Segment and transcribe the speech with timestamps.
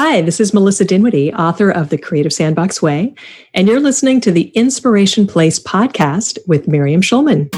[0.00, 3.12] Hi, this is Melissa Dinwiddie, author of The Creative Sandbox Way,
[3.52, 7.50] and you're listening to the Inspiration Place podcast with Miriam Schulman.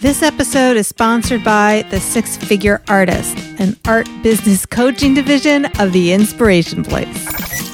[0.00, 5.92] This episode is sponsored by The Six Figure Artist, an art business coaching division of
[5.92, 7.73] the Inspiration Place.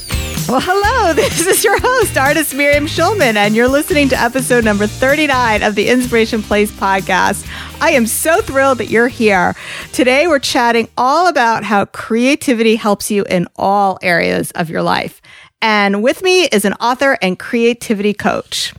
[0.47, 1.13] Well, hello.
[1.21, 5.75] This is your host, artist Miriam Schulman, and you're listening to episode number 39 of
[5.75, 7.47] the Inspiration Place podcast.
[7.81, 9.55] I am so thrilled that you're here.
[9.91, 15.21] Today, we're chatting all about how creativity helps you in all areas of your life.
[15.61, 18.73] And with me is an author and creativity coach.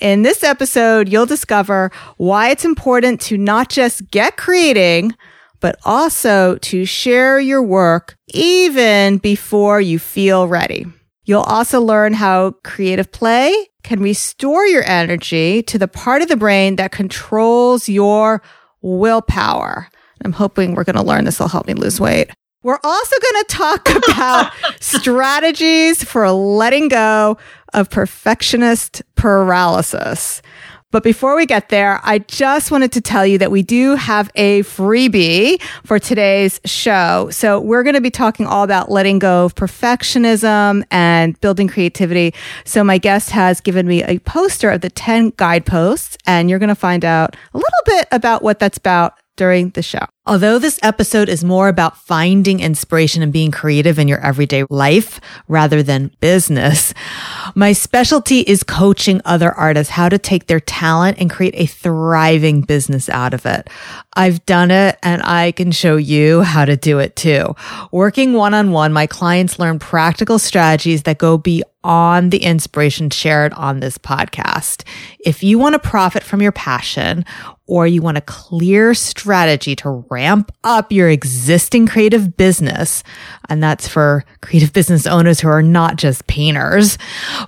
[0.00, 5.14] In this episode, you'll discover why it's important to not just get creating,
[5.60, 10.86] but also to share your work even before you feel ready.
[11.26, 16.36] You'll also learn how creative play can restore your energy to the part of the
[16.36, 18.42] brain that controls your
[18.80, 19.88] willpower.
[20.24, 22.30] I'm hoping we're going to learn this will help me lose weight.
[22.62, 27.38] We're also going to talk about strategies for letting go
[27.74, 30.42] of perfectionist paralysis.
[30.92, 34.30] But before we get there, I just wanted to tell you that we do have
[34.36, 37.28] a freebie for today's show.
[37.30, 42.32] So we're going to be talking all about letting go of perfectionism and building creativity.
[42.64, 46.68] So my guest has given me a poster of the 10 guideposts and you're going
[46.68, 50.06] to find out a little bit about what that's about during the show.
[50.28, 55.20] Although this episode is more about finding inspiration and being creative in your everyday life
[55.46, 56.92] rather than business,
[57.54, 62.60] my specialty is coaching other artists how to take their talent and create a thriving
[62.60, 63.70] business out of it.
[64.14, 67.54] I've done it and I can show you how to do it too.
[67.92, 73.52] Working one on one, my clients learn practical strategies that go beyond the inspiration shared
[73.52, 74.82] on this podcast.
[75.20, 77.24] If you want to profit from your passion
[77.66, 83.02] or you want a clear strategy to ramp up your existing creative business.
[83.48, 86.98] And that's for creative business owners who are not just painters,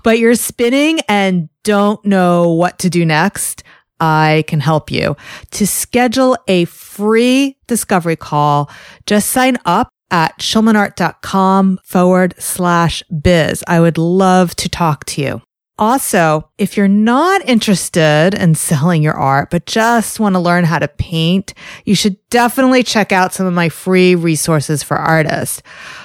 [0.02, 3.62] but you're spinning and don't know what to do next.
[4.00, 5.16] I can help you.
[5.52, 8.70] To schedule a free discovery call,
[9.06, 13.62] just sign up at schulmanart.com forward slash biz.
[13.66, 15.42] I would love to talk to you.
[15.78, 20.80] Also, if you're not interested in selling your art, but just want to learn how
[20.80, 25.62] to paint, you should definitely check out some of my free resources for artists.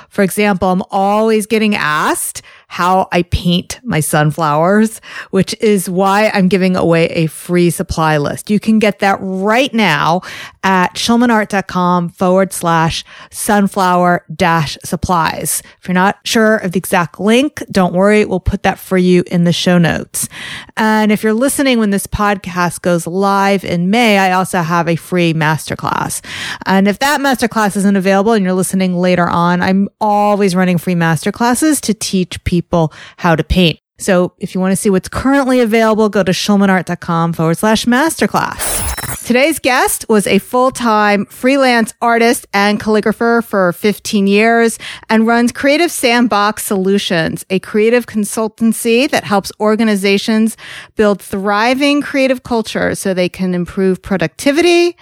[0.09, 4.99] For example, I'm always getting asked how I paint my sunflowers,
[5.31, 8.49] which is why I'm giving away a free supply list.
[8.49, 10.21] You can get that right now
[10.63, 15.61] at schulmanart.com forward slash sunflower dash supplies.
[15.79, 18.25] If you're not sure of the exact link, don't worry.
[18.25, 20.27] We'll put that for you in the show notes.
[20.75, 24.95] And if you're listening when this podcast goes live in May, I also have a
[24.95, 26.23] free masterclass.
[26.65, 30.95] And if that masterclass isn't available and you're listening later on, I'm always running free
[30.95, 33.79] masterclasses to teach people people how to paint.
[33.99, 39.25] So if you want to see what's currently available, go to schulmanart.com forward slash masterclass.
[39.25, 44.79] Today's guest was a full-time freelance artist and calligrapher for 15 years
[45.09, 50.57] and runs Creative Sandbox Solutions, a creative consultancy that helps organizations
[50.95, 54.97] build thriving creative cultures so they can improve productivity,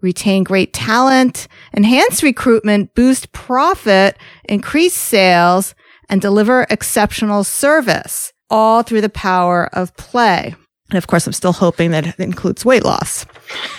[0.00, 5.74] retain great talent, enhance recruitment, boost profit, increase sales,
[6.08, 10.54] and deliver exceptional service, all through the power of play.
[10.90, 13.26] And of course, I'm still hoping that it includes weight loss.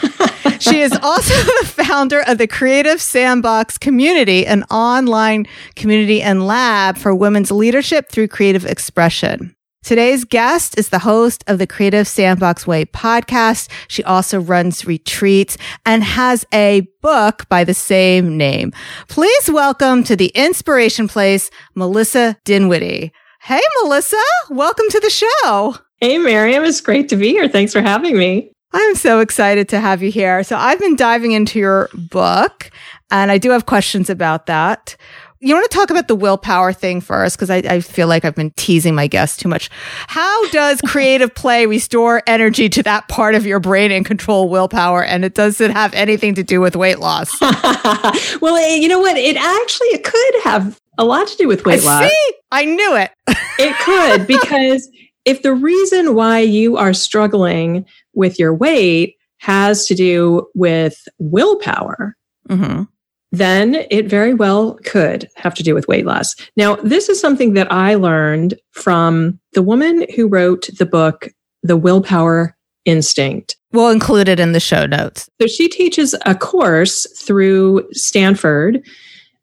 [0.60, 6.98] she is also the founder of the Creative Sandbox Community, an online community and lab
[6.98, 9.56] for women's leadership through creative expression.
[9.88, 13.70] Today's guest is the host of the Creative Sandbox Way podcast.
[13.88, 18.74] She also runs retreats and has a book by the same name.
[19.08, 23.14] Please welcome to the Inspiration Place, Melissa Dinwiddie.
[23.44, 25.78] Hey, Melissa, welcome to the show.
[26.02, 27.48] Hey, Miriam, it's great to be here.
[27.48, 28.52] Thanks for having me.
[28.74, 30.44] I'm so excited to have you here.
[30.44, 32.70] So I've been diving into your book
[33.10, 34.98] and I do have questions about that.
[35.40, 37.38] You want to talk about the willpower thing first?
[37.38, 39.70] Because I, I, feel like I've been teasing my guests too much.
[40.08, 45.04] How does creative play restore energy to that part of your brain and control willpower?
[45.04, 47.30] And it does it have anything to do with weight loss?
[47.42, 49.18] well, eh, you know what?
[49.18, 52.10] It actually it could have a lot to do with weight loss.
[52.10, 53.12] See, I knew it.
[53.60, 54.90] it could because
[55.26, 62.16] if the reason why you are struggling with your weight has to do with willpower,
[62.50, 62.84] Mm-hmm.
[63.32, 66.36] Then it very well could have to do with weight loss.
[66.56, 71.30] Now, this is something that I learned from the woman who wrote the book,
[71.64, 73.58] The Willpower Instinct.
[73.74, 75.30] We'll include it in the show notes.
[75.42, 78.82] So she teaches a course through Stanford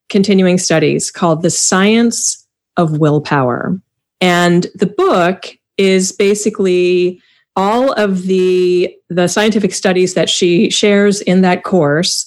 [0.09, 2.47] continuing studies called The Science
[2.77, 3.79] of Willpower.
[4.21, 7.21] And the book is basically
[7.57, 12.27] all of the the scientific studies that she shares in that course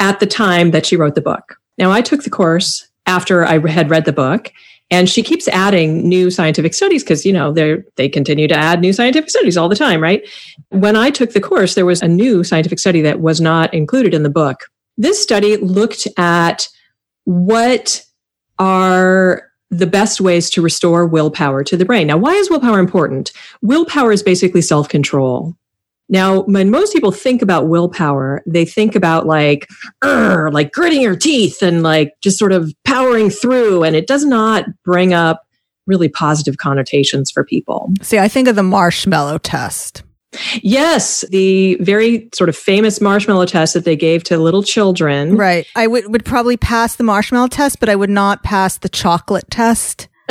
[0.00, 1.60] at the time that she wrote the book.
[1.78, 4.52] Now I took the course after I had read the book
[4.90, 8.80] and she keeps adding new scientific studies because you know they they continue to add
[8.80, 10.28] new scientific studies all the time, right?
[10.70, 14.14] When I took the course there was a new scientific study that was not included
[14.14, 14.64] in the book.
[14.96, 16.68] This study looked at
[17.24, 18.04] what
[18.58, 22.08] are the best ways to restore willpower to the brain.
[22.08, 23.32] Now, why is willpower important?
[23.62, 25.54] Willpower is basically self control.
[26.10, 29.68] Now, when most people think about willpower, they think about like,
[30.02, 33.84] like gritting your teeth and like just sort of powering through.
[33.84, 35.46] And it does not bring up
[35.86, 37.92] really positive connotations for people.
[38.02, 40.02] See, I think of the marshmallow test.
[40.62, 45.36] Yes, the very sort of famous marshmallow test that they gave to little children.
[45.36, 45.66] Right.
[45.74, 49.50] I would, would probably pass the marshmallow test, but I would not pass the chocolate
[49.50, 50.08] test.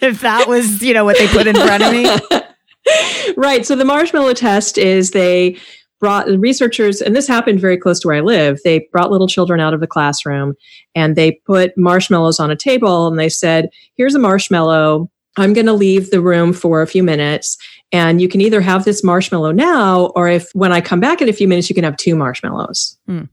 [0.00, 2.40] if that was, you know, what they put in front of me.
[3.36, 3.64] right.
[3.66, 5.56] So the marshmallow test is they
[6.00, 8.58] brought the researchers, and this happened very close to where I live.
[8.64, 10.54] They brought little children out of the classroom
[10.94, 15.10] and they put marshmallows on a table and they said, here's a marshmallow.
[15.36, 17.56] I'm going to leave the room for a few minutes
[17.92, 21.28] and you can either have this marshmallow now or if when I come back in
[21.28, 22.98] a few minutes, you can have two marshmallows.
[23.06, 23.24] Hmm.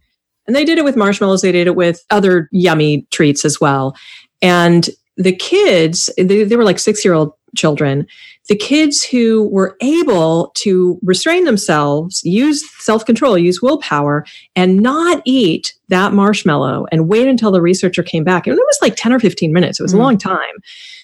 [0.45, 1.41] And they did it with marshmallows.
[1.41, 3.95] They did it with other yummy treats as well.
[4.41, 8.07] And the kids, they, they were like six year old children.
[8.47, 14.25] The kids who were able to restrain themselves, use self control, use willpower,
[14.55, 18.47] and not eat that marshmallow and wait until the researcher came back.
[18.47, 19.79] And it was like 10 or 15 minutes.
[19.79, 20.01] It was a Mm.
[20.01, 20.55] long time.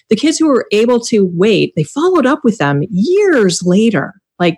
[0.08, 4.56] The kids who were able to wait, they followed up with them years later, like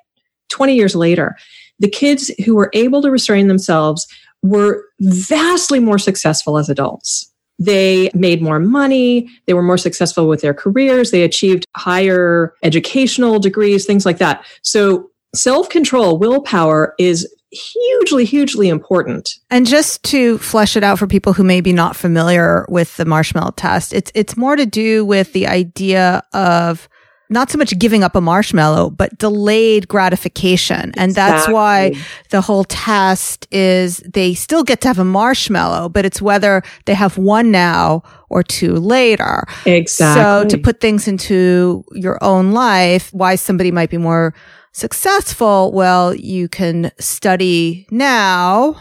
[0.48, 1.34] 20 years later.
[1.81, 4.06] The kids who were able to restrain themselves
[4.43, 7.32] were vastly more successful as adults.
[7.58, 9.29] They made more money.
[9.47, 11.11] They were more successful with their careers.
[11.11, 14.44] They achieved higher educational degrees, things like that.
[14.62, 19.31] So self control, willpower is hugely, hugely important.
[19.50, 23.05] And just to flesh it out for people who may be not familiar with the
[23.05, 26.88] marshmallow test, it's it's more to do with the idea of
[27.28, 30.93] not so much giving up a marshmallow, but delayed gratification.
[30.96, 31.93] And that's why
[32.31, 36.94] the whole test is they still get to have a marshmallow, but it's whether they
[36.94, 39.44] have one now or two later.
[39.64, 40.23] Exactly.
[40.23, 44.34] So to put things into your own life, why somebody might be more
[44.72, 48.76] successful, well, you can study now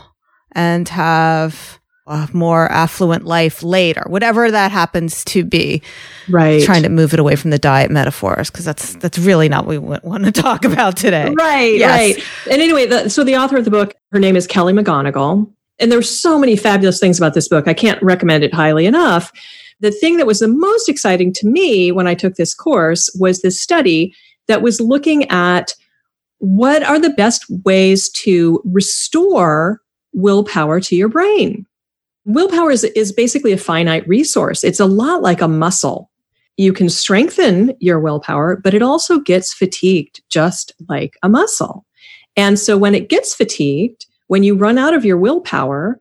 [0.51, 5.81] and have a more affluent life later, whatever that happens to be.
[6.29, 6.63] right.
[6.63, 9.71] Trying to move it away from the diet metaphors because that's that's really not what
[9.71, 11.33] we want to talk about today.
[11.35, 12.15] Right, Yes.
[12.15, 12.25] right.
[12.51, 15.51] And anyway, the, so the author of the book, her name is Kelly McGonigal.
[15.79, 17.67] And there's so many fabulous things about this book.
[17.67, 19.31] I can't recommend it highly enough.
[19.81, 23.41] The thing that was the most exciting to me when I took this course was
[23.41, 24.13] this study
[24.47, 25.73] that was looking at
[26.37, 29.81] what are the best ways to restore
[30.13, 31.65] willpower to your brain.
[32.25, 34.63] Willpower is, is basically a finite resource.
[34.63, 36.09] It's a lot like a muscle.
[36.57, 41.85] You can strengthen your willpower, but it also gets fatigued just like a muscle.
[42.35, 45.99] And so when it gets fatigued, when you run out of your willpower,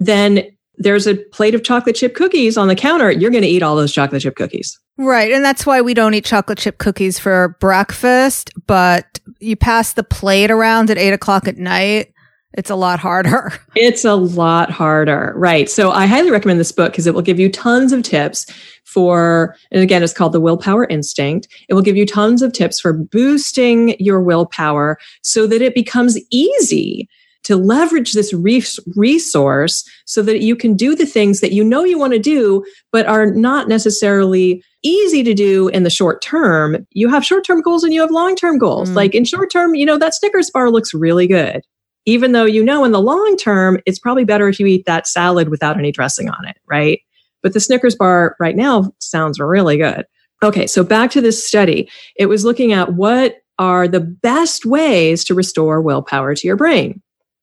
[0.00, 0.44] then
[0.76, 3.10] there's a plate of chocolate chip cookies on the counter.
[3.10, 4.78] You're going to eat all those chocolate chip cookies.
[4.98, 5.32] Right.
[5.32, 10.02] And that's why we don't eat chocolate chip cookies for breakfast, but you pass the
[10.02, 12.11] plate around at eight o'clock at night.
[12.54, 13.52] It's a lot harder.
[13.74, 15.32] It's a lot harder.
[15.34, 15.68] Right.
[15.68, 18.46] So I highly recommend this book because it will give you tons of tips
[18.84, 21.48] for, and again, it's called The Willpower Instinct.
[21.68, 26.18] It will give you tons of tips for boosting your willpower so that it becomes
[26.30, 27.08] easy
[27.44, 31.82] to leverage this res- resource so that you can do the things that you know
[31.82, 36.86] you want to do, but are not necessarily easy to do in the short term.
[36.90, 38.90] You have short term goals and you have long term goals.
[38.90, 38.94] Mm.
[38.94, 41.62] Like in short term, you know, that Snickers bar looks really good
[42.04, 45.06] even though you know in the long term, it's probably better if you eat that
[45.06, 47.00] salad without any dressing on it, right?
[47.42, 50.04] But the Snickers bar right now sounds really good.
[50.42, 51.88] Okay, so back to this study.
[52.16, 57.00] It was looking at what are the best ways to restore willpower to your brain.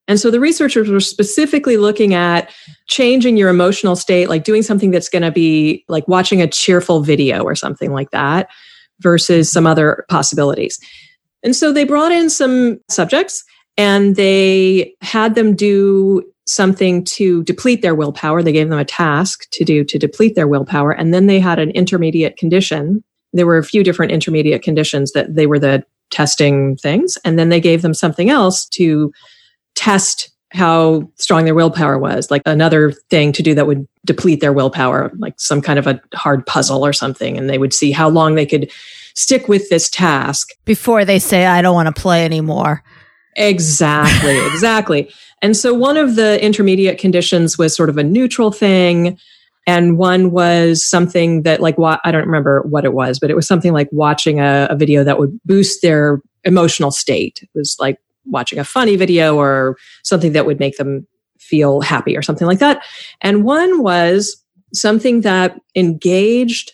[0.09, 2.51] And so the researchers were specifically looking at
[2.87, 7.01] changing your emotional state, like doing something that's going to be like watching a cheerful
[7.01, 8.49] video or something like that
[9.01, 10.79] versus some other possibilities.
[11.43, 13.45] And so they brought in some subjects
[13.79, 18.43] and they had them do something to deplete their willpower.
[18.43, 20.91] They gave them a task to do to deplete their willpower.
[20.91, 23.05] And then they had an intermediate condition.
[23.31, 27.17] There were a few different intermediate conditions that they were the testing things.
[27.23, 29.13] And then they gave them something else to
[29.75, 34.51] test how strong their willpower was, like another thing to do that would deplete their
[34.51, 37.37] willpower, like some kind of a hard puzzle or something.
[37.37, 38.69] And they would see how long they could
[39.15, 42.83] stick with this task before they say, I don't want to play anymore.
[43.39, 45.11] Exactly, exactly.
[45.41, 49.17] and so one of the intermediate conditions was sort of a neutral thing.
[49.67, 53.35] And one was something that, like, what I don't remember what it was, but it
[53.35, 57.41] was something like watching a, a video that would boost their emotional state.
[57.43, 61.05] It was like watching a funny video or something that would make them
[61.37, 62.83] feel happy or something like that.
[63.21, 64.43] And one was
[64.73, 66.73] something that engaged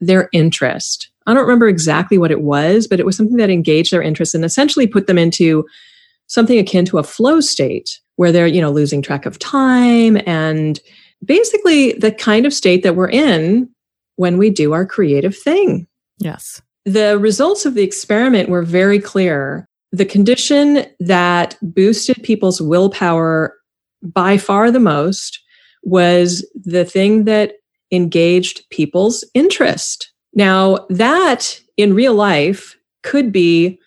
[0.00, 1.10] their interest.
[1.26, 4.34] I don't remember exactly what it was, but it was something that engaged their interest
[4.34, 5.66] and essentially put them into
[6.30, 10.80] something akin to a flow state where they're, you know, losing track of time and
[11.24, 13.68] basically the kind of state that we're in
[14.14, 15.86] when we do our creative thing.
[16.18, 16.62] Yes.
[16.84, 19.66] The results of the experiment were very clear.
[19.90, 23.56] The condition that boosted people's willpower
[24.02, 25.40] by far the most
[25.82, 27.54] was the thing that
[27.90, 30.12] engaged people's interest.
[30.32, 33.79] Now, that in real life could be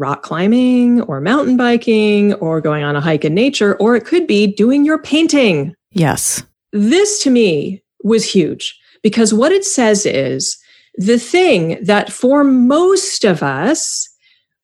[0.00, 4.26] rock climbing or mountain biking or going on a hike in nature, or it could
[4.26, 5.74] be doing your painting.
[5.92, 6.42] Yes.
[6.72, 10.58] This to me was huge because what it says is
[10.96, 14.08] the thing that for most of us,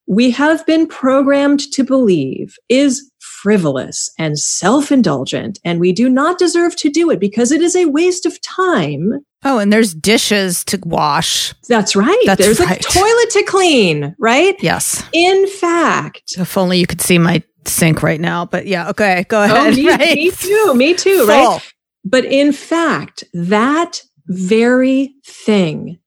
[0.07, 6.39] we have been programmed to believe is frivolous and self indulgent, and we do not
[6.39, 9.25] deserve to do it because it is a waste of time.
[9.49, 11.55] Oh, and there's dishes to wash.
[11.69, 12.21] That's right.
[12.27, 12.81] That's There's right.
[12.81, 14.57] a toilet to clean, right?
[14.61, 15.05] Yes.
[15.13, 18.45] In fact, If only you could see my sink right now.
[18.47, 19.77] But yeah, okay, go oh, ahead.
[19.77, 20.15] me, right.
[20.17, 21.29] me too, me too, Full.
[21.29, 21.61] right?
[22.05, 25.99] But in fact, that very thing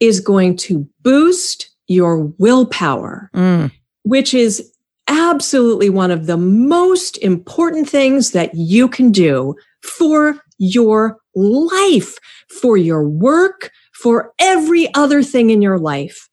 [0.00, 3.70] is going to boost your willpower, Mm.
[4.04, 4.72] which is
[5.08, 12.76] absolutely one of the most important things that you can do for your life, for
[12.76, 16.28] your work, for every other thing in your life.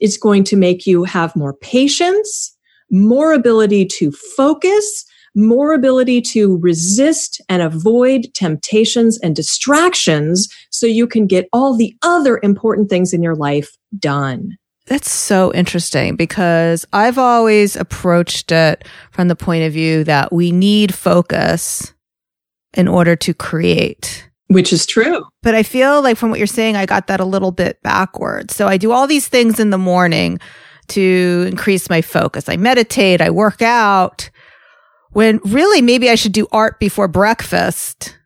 [0.00, 2.56] It's going to make you have more patience,
[2.90, 5.04] more ability to focus,
[5.34, 11.96] more ability to resist and avoid temptations and distractions so you can get all the
[12.02, 14.56] other important things in your life done.
[14.86, 20.50] That's so interesting because I've always approached it from the point of view that we
[20.50, 21.94] need focus
[22.74, 24.28] in order to create.
[24.52, 25.24] Which is true.
[25.42, 28.54] But I feel like from what you're saying, I got that a little bit backwards.
[28.54, 30.38] So I do all these things in the morning
[30.88, 32.48] to increase my focus.
[32.48, 34.30] I meditate, I work out,
[35.12, 38.16] when really maybe I should do art before breakfast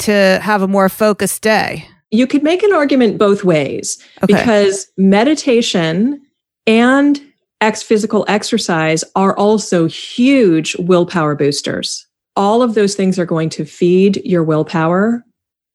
[0.00, 1.86] to have a more focused day.
[2.10, 4.34] You could make an argument both ways Okay.
[4.34, 6.20] because meditation
[6.66, 7.20] and
[7.60, 12.06] ex physical exercise are also huge willpower boosters.
[12.36, 15.24] All of those things are going to feed your willpower.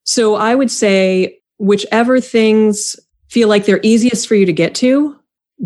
[0.05, 2.95] So I would say whichever things
[3.29, 5.19] feel like they're easiest for you to get to,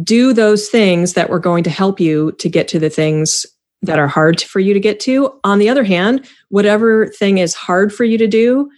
[0.04, 3.46] do those things that were going to help you to get to the things
[3.82, 5.40] that are hard for you to get to.
[5.44, 8.70] On the other hand, whatever thing is hard for you to do,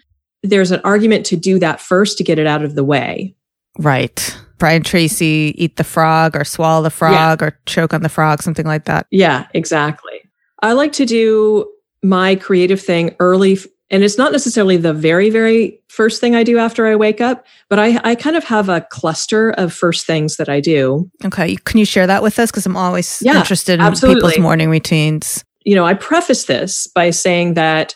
[0.43, 3.35] there's an argument to do that first to get it out of the way.
[3.77, 4.37] Right.
[4.57, 8.65] Brian Tracy, eat the frog or swallow the frog or choke on the frog, something
[8.65, 9.07] like that.
[9.09, 10.21] Yeah, exactly.
[10.61, 11.71] I like to do
[12.03, 13.57] my creative thing early.
[13.91, 17.45] And it's not necessarily the very, very first thing I do after I wake up,
[17.69, 21.11] but I, I kind of have a cluster of first things that I do.
[21.25, 21.57] Okay.
[21.65, 22.49] Can you share that with us?
[22.49, 24.21] Because I'm always Yeah, interested in absolutely.
[24.21, 25.43] people's morning routines.
[25.65, 27.93] You know, I preface this by saying that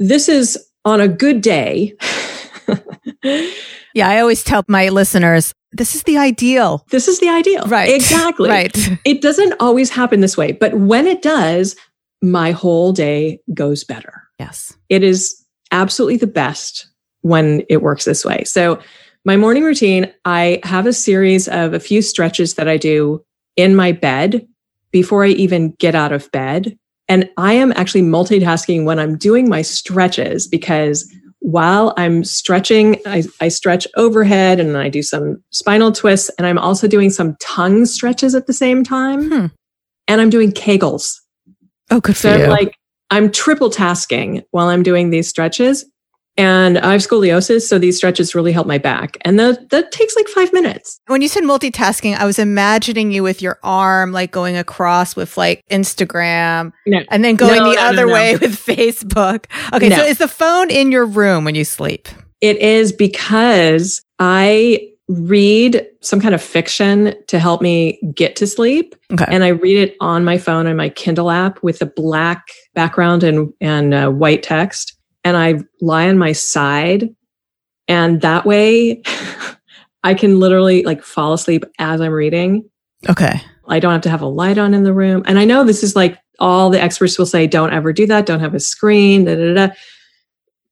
[0.00, 1.94] this is on a good day.
[3.94, 4.08] Yeah.
[4.08, 6.84] I always tell my listeners this is the ideal.
[6.90, 7.64] this is the ideal.
[7.66, 7.92] Right.
[7.94, 8.48] Exactly.
[8.56, 8.76] Right.
[9.04, 11.76] It doesn't always happen this way, but when it does,
[12.22, 14.22] my whole day goes better.
[14.38, 14.76] Yes.
[14.88, 16.88] it is absolutely the best
[17.22, 18.44] when it works this way.
[18.44, 18.80] So,
[19.24, 23.24] my morning routine, I have a series of a few stretches that I do
[23.56, 24.46] in my bed
[24.92, 26.78] before I even get out of bed.
[27.08, 33.24] And I am actually multitasking when I'm doing my stretches because while I'm stretching, I,
[33.40, 37.84] I stretch overhead and I do some spinal twists and I'm also doing some tongue
[37.84, 39.28] stretches at the same time.
[39.28, 39.46] Hmm.
[40.06, 41.20] And I'm doing Kegels.
[41.90, 42.44] Oh, good for So you.
[42.44, 42.75] I'm like,
[43.10, 45.84] I'm triple tasking while I'm doing these stretches.
[46.38, 49.16] And I have scoliosis, so these stretches really help my back.
[49.22, 51.00] And that, that takes like five minutes.
[51.06, 55.38] when you said multitasking, I was imagining you with your arm like going across with
[55.38, 57.00] like Instagram No.
[57.10, 59.46] and then going No, the no, other way with Facebook.
[59.72, 62.06] Okay, so is the phone in your room when you sleep?
[62.42, 68.94] It is because I read some kind of fiction to help me get to sleep.
[69.12, 69.26] Okay.
[69.28, 73.22] And I read it on my phone and my Kindle app with a black background
[73.22, 74.96] and, and uh, white text.
[75.24, 77.14] And I lie on my side.
[77.88, 79.02] And that way
[80.02, 82.68] I can literally like fall asleep as I'm reading.
[83.08, 83.40] Okay.
[83.68, 85.22] I don't have to have a light on in the room.
[85.26, 88.26] And I know this is like all the experts will say, don't ever do that.
[88.26, 89.24] Don't have a screen.
[89.24, 89.74] Da, da, da.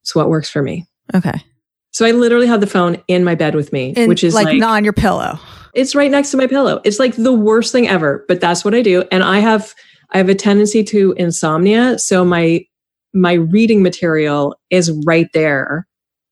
[0.02, 0.86] It's what works for me.
[1.14, 1.40] Okay.
[1.94, 4.46] So I literally have the phone in my bed with me, And, which is like,
[4.46, 5.38] like, not on your pillow.
[5.74, 6.80] it's right next to my pillow.
[6.84, 9.04] It's like the worst thing ever, but that's what I do.
[9.12, 9.74] And I have
[10.10, 12.66] I have a tendency to insomnia, so my
[13.14, 15.86] my reading material is right there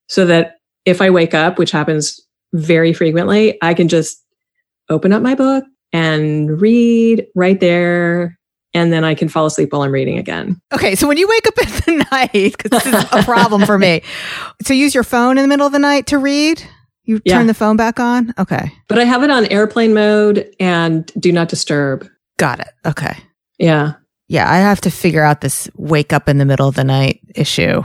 [0.09, 2.21] so that if I wake up, which happens
[2.53, 4.21] very frequently, I can just
[4.91, 8.37] open up my book and read right there
[8.75, 10.61] and then I can fall asleep while I'm reading again.
[10.73, 13.79] Okay, so when you wake up in the night, because this is a problem for
[13.79, 14.03] me,
[14.63, 16.63] so use your phone in the middle of the night to read.
[17.05, 17.39] You Yeah.
[17.39, 18.33] turn the phone back on.
[18.39, 22.09] Okay, But I have it on airplane mode and do not disturb.
[22.39, 22.69] got it.
[22.87, 23.17] Okay,
[23.59, 23.95] Yeah.
[24.29, 27.21] yeah, I have to figure out this wake up in the middle of the night
[27.35, 27.83] issue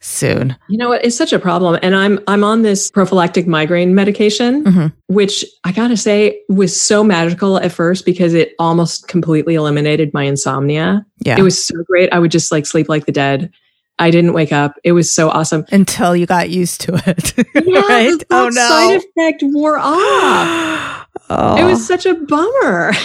[0.00, 0.56] soon.
[0.68, 1.04] You know what?
[1.04, 1.78] It's such a problem.
[1.82, 4.92] And I'm I'm on this prophylactic migraine medication, Mhm.
[5.08, 10.24] which I gotta say was so magical at first because it almost completely eliminated my
[10.24, 11.04] insomnia.
[11.24, 12.12] Yeah, It was so great.
[12.12, 13.50] I would just like sleep like the dead.
[13.98, 14.76] I didn't wake up.
[14.82, 15.66] It was so awesome.
[15.72, 17.34] until you got used to it.
[17.66, 18.18] Yeah, right?
[18.18, 18.68] the Oh no.
[18.68, 21.06] Side effect wore off.
[21.30, 21.56] oh.
[21.58, 22.92] It was such a bummer.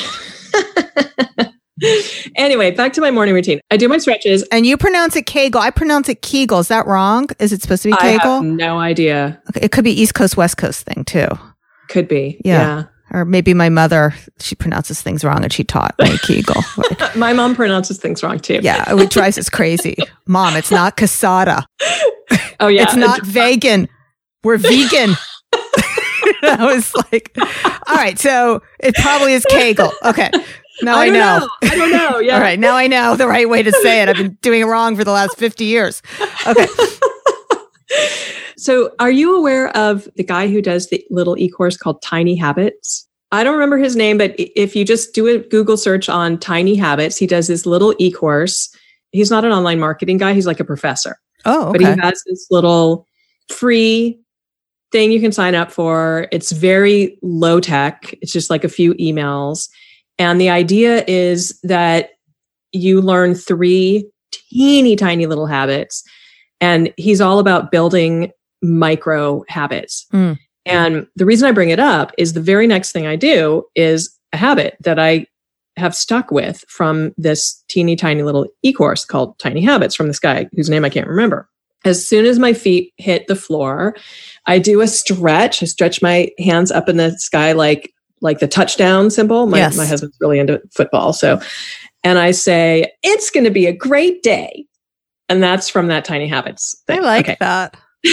[2.36, 3.60] anyway, back to my morning routine.
[3.72, 4.44] I do my stretches.
[4.52, 5.60] and you pronounce it Kegel.
[5.62, 6.60] I pronounce it Kegel.
[6.60, 7.28] Is that wrong?
[7.40, 8.42] Is it supposed to be I have Kegel?
[8.44, 9.42] no idea.
[9.50, 11.28] Okay, it could be East Coast, West Coast thing too.
[11.90, 12.40] Could be.
[12.44, 12.60] Yeah.
[12.60, 12.84] yeah.
[13.12, 16.62] Or maybe my mother, she pronounces things wrong and she taught me Kegel.
[17.16, 18.60] My mom pronounces things wrong too.
[18.64, 19.96] yeah, it drives us crazy.
[20.26, 21.64] Mom, it's not casada.
[22.60, 22.82] Oh yeah.
[22.84, 23.88] It's not vegan.
[24.44, 25.12] We're vegan.
[26.44, 27.32] I was like,
[27.88, 29.92] all right, so it probably is Kegel.
[30.04, 30.30] Okay.
[30.82, 31.50] Now I, don't know.
[31.64, 32.20] I don't know.
[32.20, 32.36] Yeah.
[32.36, 32.60] All right.
[32.60, 34.10] Now I know the right way to say it.
[34.10, 36.02] I've been doing it wrong for the last 50 years.
[36.48, 36.68] Okay.
[38.58, 43.08] So, are you aware of the guy who does the little e-course called Tiny Habits?
[43.32, 46.76] I don't remember his name, but if you just do a Google search on Tiny
[46.76, 48.74] Habits, he does this little e-course.
[49.12, 51.18] He's not an online marketing guy; he's like a professor.
[51.44, 53.06] Oh, but he has this little
[53.50, 54.20] free
[54.92, 56.28] thing you can sign up for.
[56.32, 58.16] It's very low tech.
[58.22, 59.68] It's just like a few emails.
[60.18, 62.12] And the idea is that
[62.72, 66.04] you learn three teeny tiny little habits.
[66.62, 70.06] And he's all about building micro habits.
[70.14, 70.38] Mm.
[70.66, 74.18] And the reason I bring it up is the very next thing I do is
[74.34, 75.28] a habit that I
[75.78, 80.48] have stuck with from this teeny tiny little e-course called Tiny Habits from this guy
[80.54, 81.50] whose name I can't remember.
[81.84, 83.96] As soon as my feet hit the floor,
[84.48, 85.62] I do a stretch.
[85.62, 87.94] I stretch my hands up in the sky like
[88.26, 89.48] like the touchdown symbol.
[89.48, 89.78] My, Yes.
[89.78, 91.14] my husband's really into football.
[91.14, 91.40] So
[92.04, 94.66] and I say, it's gonna be a great day.
[95.30, 97.38] And that's from that Tiny Habits I like Okay.
[97.40, 97.78] that.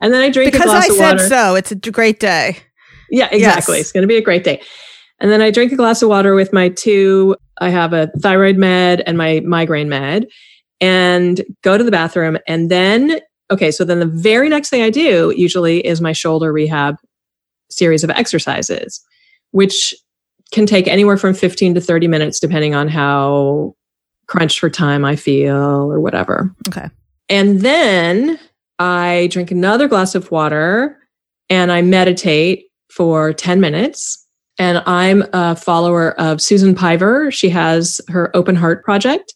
[0.00, 1.28] and then I drink Because a glass I said water.
[1.28, 1.54] so.
[1.56, 2.56] It's a great day.
[3.10, 3.76] Yeah, exactly.
[3.78, 3.86] Yes.
[3.86, 4.62] It's going to be a great day.
[5.18, 7.36] And then I drink a glass of water with my two.
[7.60, 10.26] I have a thyroid med and my migraine med
[10.80, 12.38] and go to the bathroom.
[12.46, 16.52] And then, okay, so then the very next thing I do usually is my shoulder
[16.52, 16.96] rehab
[17.70, 19.00] series of exercises,
[19.52, 19.94] which
[20.52, 23.74] can take anywhere from 15 to 30 minutes, depending on how
[24.26, 26.54] crunched for time I feel or whatever.
[26.68, 26.88] Okay.
[27.28, 28.38] And then
[28.78, 30.98] I drink another glass of water
[31.48, 34.26] and I meditate for 10 minutes.
[34.58, 37.30] And I'm a follower of Susan Piver.
[37.30, 39.34] She has her Open Heart Project.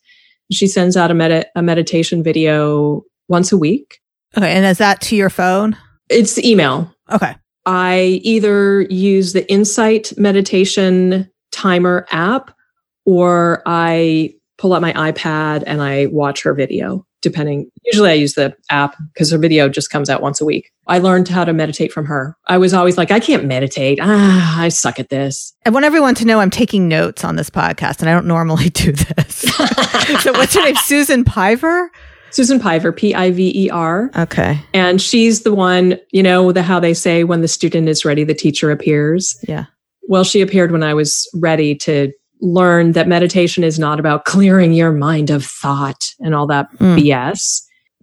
[0.52, 4.00] She sends out a, med- a meditation video once a week.
[4.36, 4.52] Okay.
[4.52, 5.76] And is that to your phone?
[6.10, 6.92] It's email.
[7.10, 7.34] Okay.
[7.66, 12.54] I either use the Insight Meditation Timer app
[13.06, 17.70] or I pull out my iPad and I watch her video, depending.
[17.84, 20.70] Usually I use the app because her video just comes out once a week.
[20.86, 22.36] I learned how to meditate from her.
[22.46, 23.98] I was always like, I can't meditate.
[24.00, 25.54] Ah, I suck at this.
[25.66, 28.68] I want everyone to know I'm taking notes on this podcast and I don't normally
[28.70, 29.36] do this.
[30.22, 30.76] so what's your name?
[30.76, 31.90] Susan Piver?
[32.34, 34.10] Susan Piver, P I V E R.
[34.16, 34.58] Okay.
[34.74, 38.24] And she's the one, you know, the how they say when the student is ready,
[38.24, 39.38] the teacher appears.
[39.48, 39.66] Yeah.
[40.08, 44.72] Well, she appeared when I was ready to learn that meditation is not about clearing
[44.72, 46.98] your mind of thought and all that Mm.
[47.00, 47.62] BS.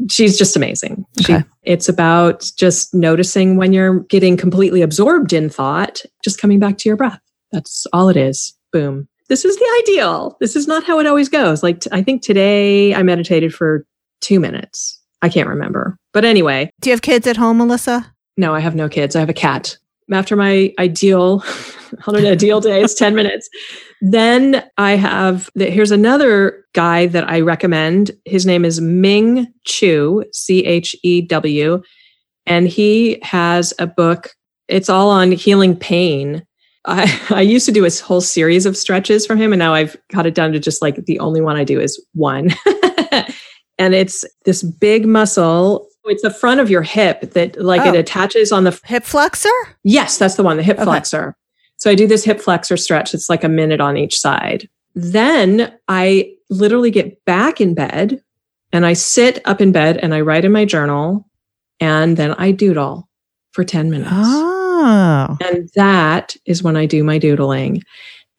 [0.10, 1.06] She's just amazing.
[1.24, 1.44] She, Okay.
[1.64, 6.90] it's about just noticing when you're getting completely absorbed in thought, just coming back to
[6.90, 7.20] your breath.
[7.52, 8.54] That's all it is.
[8.72, 9.08] Boom.
[9.30, 10.38] This is the ideal.
[10.40, 11.62] This is not how it always goes.
[11.62, 13.86] Like, t- I think today I meditated for
[14.22, 15.00] two minutes.
[15.22, 15.98] I can't remember.
[16.14, 18.12] But anyway, Do you have kids at home, Melissa?
[18.38, 19.16] no, I have no kids.
[19.16, 19.78] I have a cat.
[20.12, 21.44] After my ideal,
[22.08, 23.48] on an ideal day, it's 10 minutes.
[24.02, 28.12] Then I have, the, here's another guy that I recommend.
[28.26, 31.82] His name is Ming Chew, C H E W.
[32.48, 34.32] And he has a book.
[34.68, 36.44] It's all on healing pain.
[36.86, 39.96] I, I used to do a whole series of stretches from him, and now I've
[40.12, 42.50] got it down to just like the only one I do is one.
[43.82, 45.88] and it's this big muscle.
[46.06, 48.00] It's the front of your hip that like it Oh.
[48.00, 49.50] attaches on the Hip flexor?
[49.84, 50.86] Yes, that's the one, the hip Okay.
[50.86, 51.36] flexor.
[51.78, 53.14] So I do this hip flexor stretch.
[53.14, 54.68] It's like a minute on each side.
[54.94, 58.22] Then I literally get back in bed
[58.72, 61.26] and I sit up in bed and I write in my journal
[61.80, 63.08] and then I doodle
[63.52, 64.12] for 10 minutes.
[64.14, 65.38] Oh.
[65.42, 67.82] And that is when I do my doodling.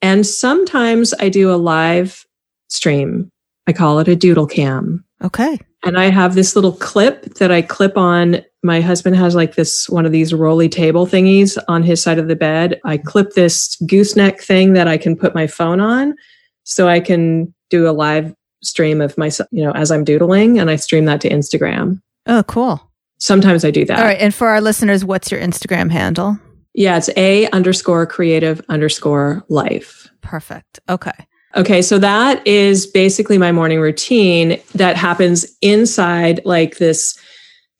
[0.01, 2.25] And sometimes I do a live
[2.69, 3.29] stream.
[3.67, 5.03] I call it a doodle cam.
[5.23, 5.59] Okay.
[5.85, 8.41] And I have this little clip that I clip on.
[8.63, 12.27] My husband has like this one of these rolly table thingies on his side of
[12.27, 12.79] the bed.
[12.85, 16.15] I clip this gooseneck thing that I can put my phone on
[16.63, 20.69] so I can do a live stream of myself, you know, as I'm doodling and
[20.69, 22.01] I stream that to Instagram.
[22.25, 22.81] Oh, cool.
[23.17, 23.99] Sometimes I do that.
[23.99, 24.19] All right.
[24.19, 26.39] And for our listeners, what's your Instagram handle?
[26.73, 30.09] Yeah, it's a underscore creative underscore life.
[30.21, 30.79] Perfect.
[30.89, 31.11] Okay.
[31.55, 37.17] Okay, so that is basically my morning routine that happens inside like this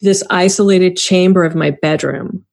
[0.02, 2.46] this isolated chamber of my bedroom.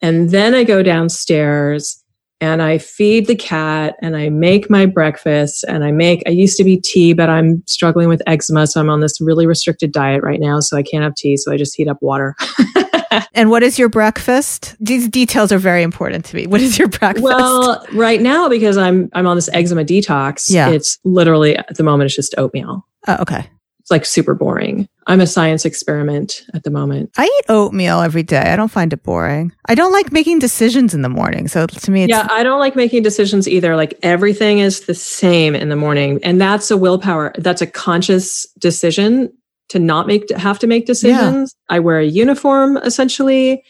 [0.00, 2.02] And then I go downstairs
[2.40, 6.56] and I feed the cat and I make my breakfast and I make I used
[6.56, 10.22] to be tea but I'm struggling with eczema so I'm on this really restricted diet
[10.22, 12.34] right now so I can't have tea so I just heat up water.
[13.34, 14.76] And what is your breakfast?
[14.80, 16.46] These details are very important to me.
[16.46, 17.24] What is your breakfast?
[17.24, 20.70] Well, right now because I'm I'm on this eczema detox, Yeah.
[20.70, 22.86] it's literally at the moment it's just oatmeal.
[23.08, 23.48] Oh, okay.
[23.80, 24.88] It's like super boring.
[25.06, 27.10] I'm a science experiment at the moment.
[27.16, 28.52] I eat oatmeal every day.
[28.52, 29.52] I don't find it boring.
[29.66, 31.48] I don't like making decisions in the morning.
[31.48, 33.74] So to me, it's yeah, I don't like making decisions either.
[33.74, 36.20] Like everything is the same in the morning.
[36.22, 37.32] And that's a willpower.
[37.38, 39.32] That's a conscious decision
[39.70, 41.54] to not make, have to make decisions.
[41.68, 43.62] I wear a uniform essentially.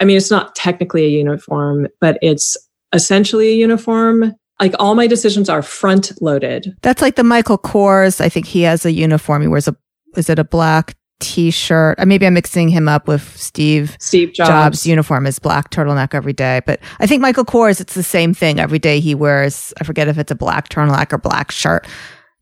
[0.00, 2.56] I mean, it's not technically a uniform, but it's
[2.92, 4.34] essentially a uniform.
[4.60, 6.74] Like all my decisions are front loaded.
[6.82, 8.20] that's like the Michael Kors.
[8.20, 9.42] I think he has a uniform.
[9.42, 9.76] He wears a,
[10.16, 11.98] is it a black t-shirt?
[11.98, 14.48] Uh, Maybe I'm mixing him up with Steve Steve Jobs.
[14.48, 16.60] Jobs' uniform is black turtleneck every day.
[16.66, 18.58] But I think Michael Kors, it's the same thing.
[18.58, 21.86] Every day he wears, I forget if it's a black turtleneck or black shirt.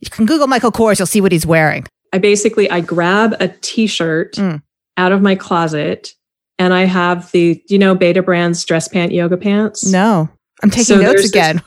[0.01, 1.87] You can Google Michael Kors, you'll see what he's wearing.
[2.17, 4.63] I basically I grab a t-shirt Mm.
[4.97, 6.15] out of my closet
[6.59, 9.85] and I have the you know Betabrand's dress pant yoga pants.
[9.85, 10.27] No,
[10.63, 11.61] I'm taking So notes there's this- again.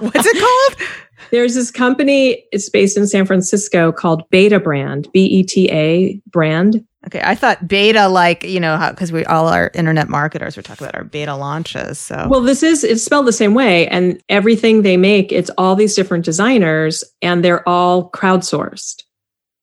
[0.00, 0.88] What's it called?
[1.30, 6.84] There's this company, it's based in San Francisco called Betabrand, B E T A brand.
[7.06, 10.62] Okay, I thought beta, like, you know, how because we all our internet marketers were
[10.62, 11.98] talking about our beta launches.
[11.98, 15.76] So, Well, this is it's spelled the same way and everything they make, it's all
[15.76, 19.02] these different designers and they're all crowdsourced.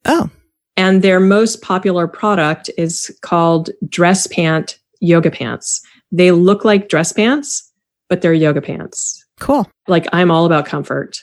[0.06, 0.30] oh,
[0.77, 5.82] And their most popular product is called dress pant yoga pants.
[6.12, 7.71] They look like dress pants,
[8.08, 9.25] but they're yoga pants.
[9.39, 9.67] cool.
[9.88, 11.17] like I'm all about comfort,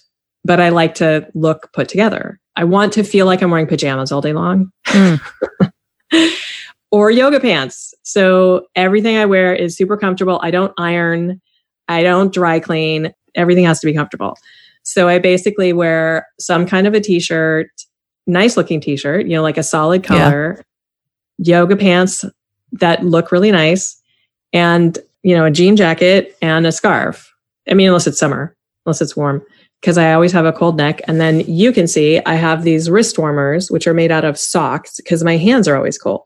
[0.45, 2.41] but I like to look put together.
[2.57, 5.21] I want to feel like I'm wearing pajamas all day long Mm.
[6.91, 7.95] or yoga pants.
[8.03, 10.41] So everything I wear is super comfortable.
[10.43, 11.41] I don't iron.
[11.89, 13.13] I don't dry clean.
[13.35, 14.37] Everything has to be comfortable.
[14.83, 17.69] So I basically wear some kind of a t-shirt,
[18.27, 20.09] nice looking t-shirt, you know, like a solid Yeah.
[20.09, 20.65] color,
[21.39, 22.25] yoga pants
[22.73, 24.01] that look really nice
[24.53, 27.33] and, you know, a jean jacket and a scarf.
[27.71, 29.43] I mean, unless it's summer, unless it's warm,
[29.81, 31.01] because I always have a cold neck.
[31.07, 34.39] And then you can see I have these wrist warmers, which are made out of
[34.39, 36.23] socks because my hands are always cold.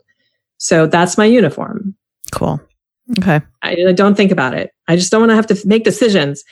[0.58, 1.94] So that's my uniform.
[2.32, 2.60] Cool.
[3.18, 3.40] Okay.
[3.62, 4.70] I, I don't think about it.
[4.88, 6.42] I just don't want to have to make decisions.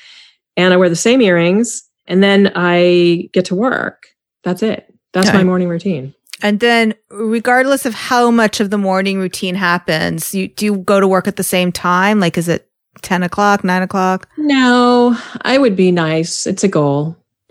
[0.57, 4.07] And I wear the same earrings and then I get to work.
[4.43, 4.93] That's it.
[5.13, 5.39] That's Okay.
[5.39, 6.15] my morning routine.
[6.43, 10.99] And then, regardless of how much of the morning routine happens, you do you go
[10.99, 12.19] to work at the same time?
[12.19, 12.70] Like, is it
[13.03, 14.29] 10 o'clock, 9 o'clock?
[14.37, 16.47] No, I would be nice.
[16.47, 17.17] It's a goal.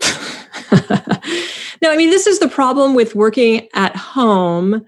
[0.72, 4.84] no, I mean, this is the problem with working at home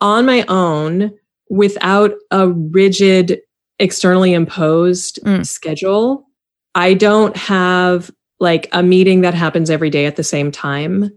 [0.00, 1.12] on my own
[1.50, 3.40] without a rigid,
[3.78, 5.44] externally imposed Mm.
[5.46, 6.26] schedule
[6.74, 11.10] I don't have like a meeting that happens every day at the same time.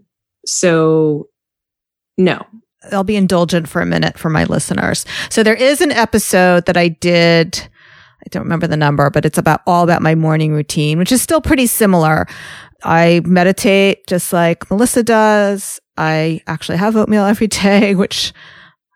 [0.44, 1.28] So,
[2.18, 2.44] no.
[2.92, 5.06] I'll be indulgent for a minute for my listeners.
[5.30, 7.68] So, there is an episode that I did.
[8.24, 11.22] I don't remember the number, but it's about all about my morning routine, which is
[11.22, 12.26] still pretty similar.
[12.82, 15.80] I meditate just like Melissa does.
[15.96, 18.32] I actually have oatmeal every day, which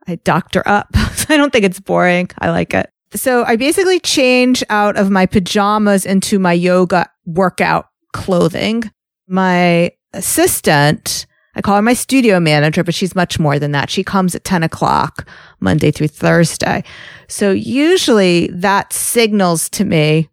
[0.07, 0.89] I doctor up.
[0.95, 2.31] I don't think it's boring.
[2.39, 2.91] I like it.
[3.15, 8.85] So I basically change out of my pajamas into my yoga workout clothing.
[9.27, 13.91] My assistant, I call her my studio manager, but she's much more than that.
[13.91, 15.29] She comes at 10 o'clock
[15.61, 16.85] Monday through Thursday.
[17.29, 20.29] So usually that signals to me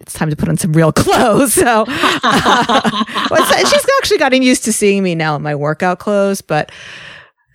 [0.00, 1.54] it's time to put on some real clothes.
[1.54, 6.70] So uh, she's actually gotten used to seeing me now in my workout clothes, but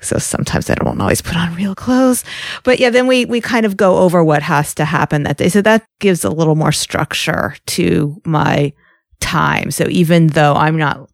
[0.01, 2.25] so sometimes I don't always put on real clothes.
[2.63, 5.49] But yeah, then we we kind of go over what has to happen that day.
[5.49, 8.73] So that gives a little more structure to my
[9.21, 9.71] time.
[9.71, 11.09] So even though I'm not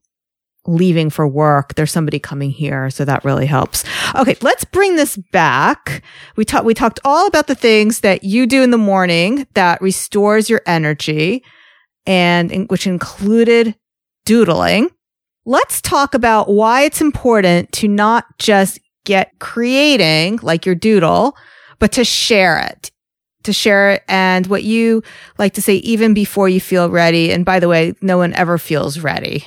[0.70, 2.90] leaving for work, there's somebody coming here.
[2.90, 3.84] So that really helps.
[4.16, 6.04] Okay, let's bring this back.
[6.36, 9.82] We talked we talked all about the things that you do in the morning that
[9.82, 11.44] restores your energy
[12.06, 13.76] and in, which included
[14.26, 14.90] doodling.
[15.46, 21.36] Let's talk about why it's important to not just get creating like your doodle,
[21.80, 22.92] but to share it
[23.42, 25.02] to share it and what you
[25.38, 27.32] like to say even before you feel ready.
[27.32, 29.46] And by the way, no one ever feels ready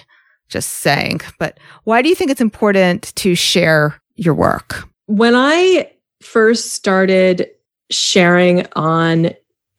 [0.53, 1.21] just saying.
[1.39, 4.89] But why do you think it's important to share your work?
[5.07, 7.49] When I first started
[7.91, 9.31] sharing on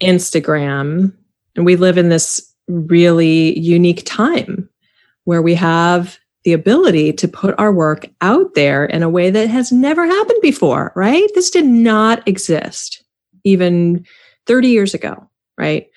[0.02, 1.14] Instagram,
[1.56, 4.70] and we live in this really unique time
[5.26, 9.50] where we have the ability to put our work out there in a way that
[9.50, 11.30] has never happened before, right?
[11.36, 13.04] This did not exist
[13.46, 14.06] even
[14.46, 15.88] 30 years ago, right?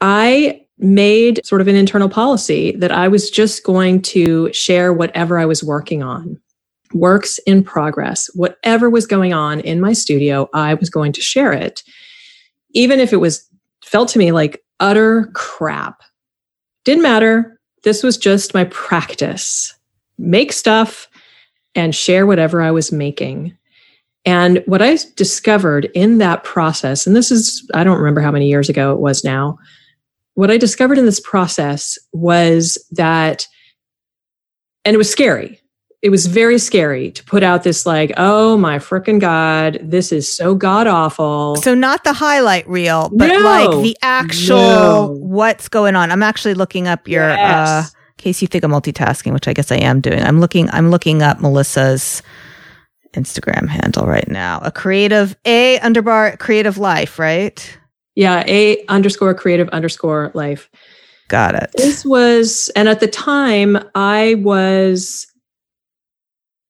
[0.00, 5.38] I made sort of an internal policy that I was just going to share whatever
[5.38, 6.40] I was working on,
[6.92, 11.52] works in progress, whatever was going on in my studio, I was going to share
[11.52, 11.82] it.
[12.72, 13.48] Even if it was
[13.84, 16.02] felt to me like utter crap.
[16.84, 17.60] Didn't matter.
[17.84, 19.74] This was just my practice.
[20.18, 21.08] Make stuff
[21.74, 23.56] and share whatever I was making.
[24.24, 28.48] And what I discovered in that process, and this is, I don't remember how many
[28.48, 29.58] years ago it was now,
[30.34, 33.46] what I discovered in this process was that,
[34.84, 35.60] and it was scary.
[36.02, 40.34] It was very scary to put out this, like, oh my freaking God, this is
[40.34, 41.56] so god awful.
[41.56, 45.16] So, not the highlight reel, but no, like the actual no.
[45.18, 46.12] what's going on.
[46.12, 47.68] I'm actually looking up your, uh, yes.
[47.68, 47.84] uh,
[48.18, 50.20] in case you think I'm multitasking, which I guess I am doing.
[50.22, 52.22] I'm looking, I'm looking up Melissa's
[53.14, 54.60] Instagram handle right now.
[54.62, 57.78] A creative, A underbar creative life, right?
[58.14, 60.70] Yeah, a underscore creative underscore life.
[61.28, 61.70] Got it.
[61.76, 65.26] This was, and at the time, I was,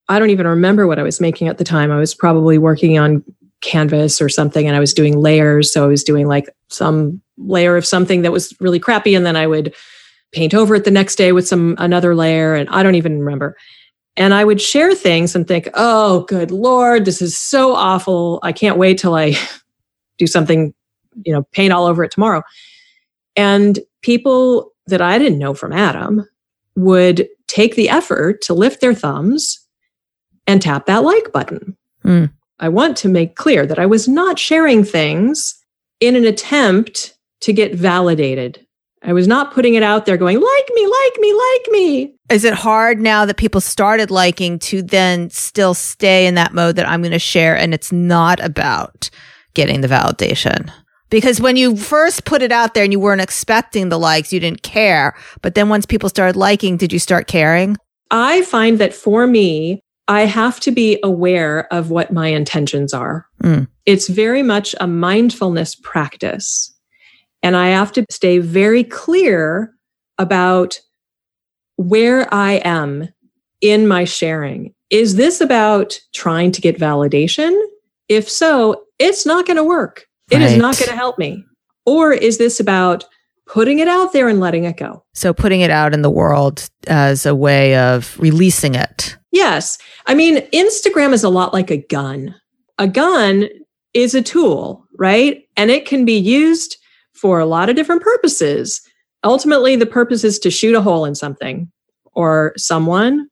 [0.09, 1.91] I don't even remember what I was making at the time.
[1.91, 3.25] I was probably working on
[3.61, 5.73] canvas or something, and I was doing layers.
[5.73, 9.37] So I was doing like some layer of something that was really crappy, and then
[9.37, 9.75] I would
[10.33, 13.57] paint over it the next day with some another layer, and I don't even remember.
[14.17, 18.39] And I would share things and think, oh, good Lord, this is so awful.
[18.45, 19.35] I can't wait till I
[20.19, 20.73] do something
[21.25, 22.43] you know, paint all over it tomorrow.
[23.37, 26.27] And people that I didn't know from Adam
[26.77, 29.61] would take the effort to lift their thumbs
[30.47, 31.77] and tap that like button.
[32.05, 32.31] Mm.
[32.61, 35.55] I want to make clear that I was not sharing things
[36.01, 38.65] in an attempt to get validated.
[39.03, 42.15] I was not putting it out there going, like me, like me, like me.
[42.31, 46.77] Is it hard now that people started liking to then still stay in that mode
[46.77, 49.11] that I'm going to share and it's not about
[49.53, 50.73] getting the validation?
[51.15, 54.41] Because when you first put it out there and you weren't expecting the likes, you
[54.41, 55.15] didn't care.
[55.43, 57.77] But then once people started liking, did you start caring?
[58.11, 63.29] I find that for me, I have to be aware of what my intentions are.
[63.45, 63.69] Mm.
[63.87, 66.77] It's very much a mindfulness practice.
[67.45, 69.73] And I have to stay very clear
[70.19, 70.81] about
[71.77, 73.09] where I am
[73.61, 74.75] in my sharing.
[74.91, 77.57] Is this about trying to get validation?
[78.09, 80.09] If so, it's not going to work.
[80.31, 80.45] It right.
[80.45, 81.45] is not going to help me.
[81.87, 83.05] Or is this about
[83.47, 85.05] putting it out there and letting it go?
[85.13, 89.17] So putting it out in the world as a way of releasing it.
[89.33, 89.79] Yes.
[90.07, 92.35] I mean, Instagram is a lot like a gun.
[92.79, 93.49] A gun
[93.93, 95.43] is a tool, right?
[95.57, 96.77] And it can be used
[97.15, 98.81] for a lot of different purposes.
[99.23, 101.71] Ultimately, the purpose is to shoot a hole in something
[102.13, 103.29] or someone,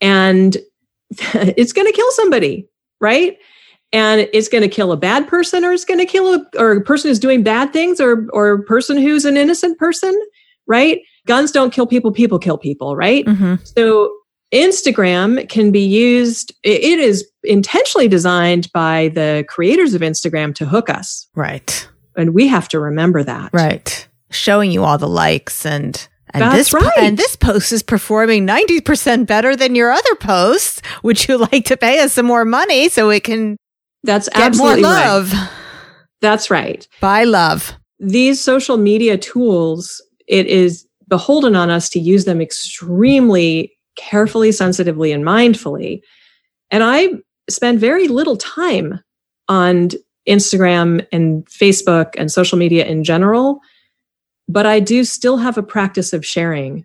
[0.00, 0.56] and
[1.10, 2.68] it's going to kill somebody,
[3.00, 3.36] right?
[3.92, 6.72] And it's going to kill a bad person or it's going to kill a or
[6.72, 10.14] a person who's doing bad things or or a person who's an innocent person
[10.66, 13.54] right guns don't kill people people kill people right Mm-hmm.
[13.64, 14.12] so
[14.52, 20.90] instagram can be used it is intentionally designed by the creators of instagram to hook
[20.90, 21.88] us Right.
[22.16, 24.06] and we have to remember that Right.
[24.30, 26.92] Showing you all the likes and and That's this right.
[26.98, 30.82] and this post is performing 90% better than your other posts.
[31.02, 33.56] Would you like to pay us some more money so it can
[34.04, 35.32] that's get more absolutely right love?
[36.20, 37.74] that's right Buy love.
[37.98, 45.10] these social media tools, it is beholden on us to use them extremely carefully, sensitively,
[45.10, 46.00] and mindfully.
[46.70, 47.08] And I
[47.50, 49.00] spend very little time
[49.48, 49.88] on
[50.28, 53.60] Instagram and Facebook and social media in general,
[54.48, 56.84] but I do still have a practice of sharing.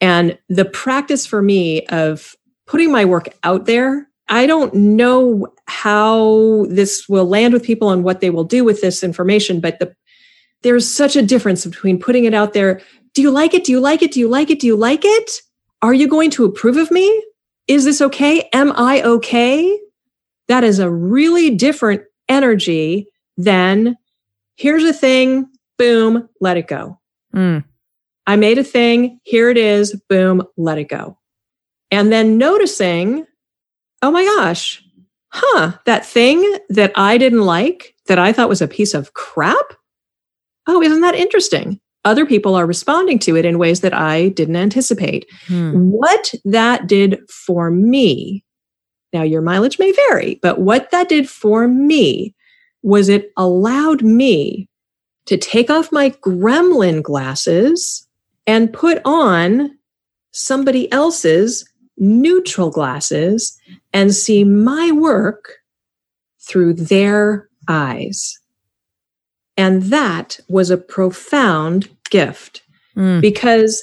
[0.00, 6.66] And the practice for me of putting my work out there, I don't know how
[6.68, 9.94] this will land with people and what they will do with this information, but the
[10.62, 12.80] there's such a difference between putting it out there.
[13.14, 13.64] Do you like it?
[13.64, 14.12] Do you like it?
[14.12, 14.60] Do you like it?
[14.60, 15.42] Do you like it?
[15.82, 17.24] Are you going to approve of me?
[17.68, 18.48] Is this okay?
[18.52, 19.78] Am I okay?
[20.48, 23.96] That is a really different energy than
[24.56, 26.98] here's a thing, boom, let it go.
[27.34, 27.64] Mm.
[28.26, 31.18] I made a thing, here it is, boom, let it go.
[31.90, 33.26] And then noticing,
[34.02, 34.82] oh my gosh,
[35.28, 39.74] huh, that thing that I didn't like, that I thought was a piece of crap.
[40.66, 41.80] Oh, isn't that interesting?
[42.04, 45.26] Other people are responding to it in ways that I didn't anticipate.
[45.46, 45.90] Hmm.
[45.90, 48.44] What that did for me,
[49.12, 52.34] now your mileage may vary, but what that did for me
[52.82, 54.68] was it allowed me
[55.26, 58.06] to take off my gremlin glasses
[58.46, 59.76] and put on
[60.32, 63.58] somebody else's neutral glasses
[63.92, 65.54] and see my work
[66.40, 68.38] through their eyes.
[69.56, 72.62] And that was a profound gift
[72.96, 73.20] Mm.
[73.20, 73.82] because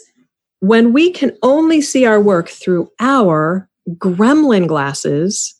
[0.59, 5.55] when we can only see our work through our gremlin glasses,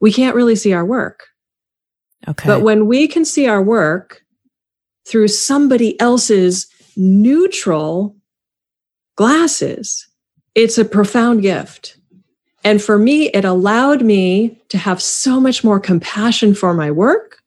[0.00, 1.28] we can't really see our work.
[2.26, 2.48] Okay.
[2.48, 4.22] But when we can see our work
[5.06, 8.16] through somebody else's neutral
[9.16, 10.08] glasses,
[10.54, 11.96] it's a profound gift.
[12.64, 17.42] And for me, it allowed me to have so much more compassion for my work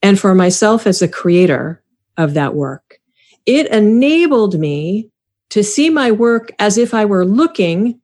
[0.00, 1.82] and for myself as a creator
[2.16, 3.00] of that work.
[3.46, 5.10] It enabled me
[5.50, 8.00] to see my work as if I were looking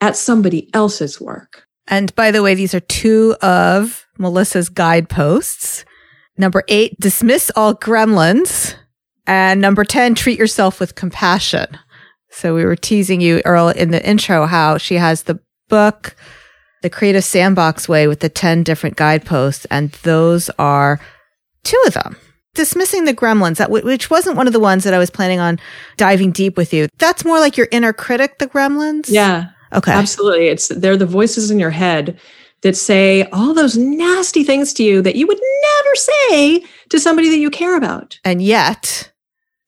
[0.00, 1.66] at somebody else's work.
[1.86, 5.84] And by the way, these are two of Melissa's guideposts.
[6.36, 8.74] Number eight, dismiss all gremlins.
[9.26, 11.66] And number 10, treat yourself with compassion.
[12.38, 16.14] So we were teasing you, Earl, in the intro, how she has the book,
[16.82, 19.64] The Creative Sandbox Way with the 10 different guideposts.
[19.72, 21.00] And those are
[21.64, 22.16] two of them.
[22.54, 25.40] Dismissing the gremlins, that w- which wasn't one of the ones that I was planning
[25.40, 25.58] on
[25.96, 26.86] diving deep with you.
[26.98, 29.06] That's more like your inner critic, the gremlins.
[29.08, 29.92] Yeah, Okay.
[29.92, 30.46] Absolutely.
[30.48, 32.18] It's they're the voices in your head
[32.62, 37.28] that say all those nasty things to you that you would never say to somebody
[37.30, 38.18] that you care about.
[38.24, 39.12] And yet,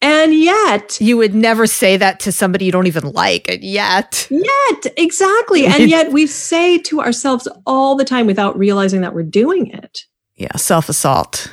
[0.02, 4.26] And yet, You would never say that to somebody you don't even like, and yet.
[4.30, 5.66] yet, exactly.
[5.66, 10.04] And yet we say to ourselves all the time without realizing that we're doing it.
[10.36, 11.52] Yeah, self assault.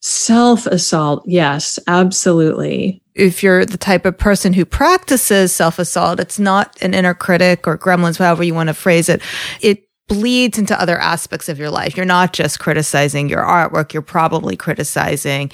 [0.00, 1.24] Self assault.
[1.26, 3.02] Yes, absolutely.
[3.14, 7.66] If you're the type of person who practices self assault, it's not an inner critic
[7.66, 9.20] or gremlins, however you want to phrase it.
[9.60, 11.96] It bleeds into other aspects of your life.
[11.96, 15.50] You're not just criticizing your artwork, you're probably criticizing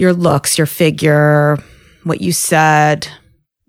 [0.00, 1.58] your looks, your figure,
[2.04, 3.06] what you said.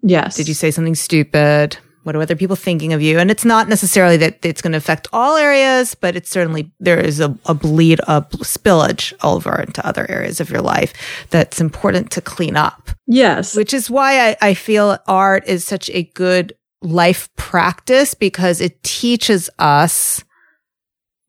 [0.01, 0.37] Yes.
[0.37, 1.77] Did you say something stupid?
[2.03, 3.19] What are other people thinking of you?
[3.19, 6.99] And it's not necessarily that it's going to affect all areas, but it's certainly there
[6.99, 10.93] is a, a bleed, a spillage over into other areas of your life
[11.29, 12.89] that's important to clean up.
[13.05, 13.55] Yes.
[13.55, 18.81] Which is why I, I feel art is such a good life practice because it
[18.81, 20.23] teaches us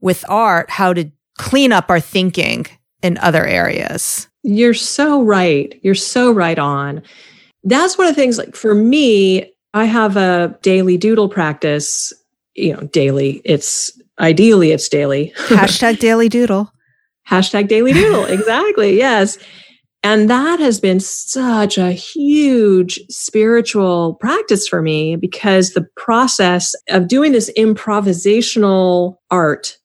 [0.00, 2.66] with art how to clean up our thinking
[3.02, 4.28] in other areas.
[4.42, 5.78] You're so right.
[5.82, 7.02] You're so right on.
[7.64, 12.12] That's one of the things like for me, I have a daily doodle practice,
[12.54, 13.40] you know, daily.
[13.44, 15.32] It's ideally it's daily.
[15.46, 16.72] Hashtag daily doodle.
[17.28, 18.24] Hashtag daily doodle.
[18.24, 18.96] exactly.
[18.98, 19.38] Yes.
[20.04, 27.06] And that has been such a huge spiritual practice for me because the process of
[27.06, 29.78] doing this improvisational art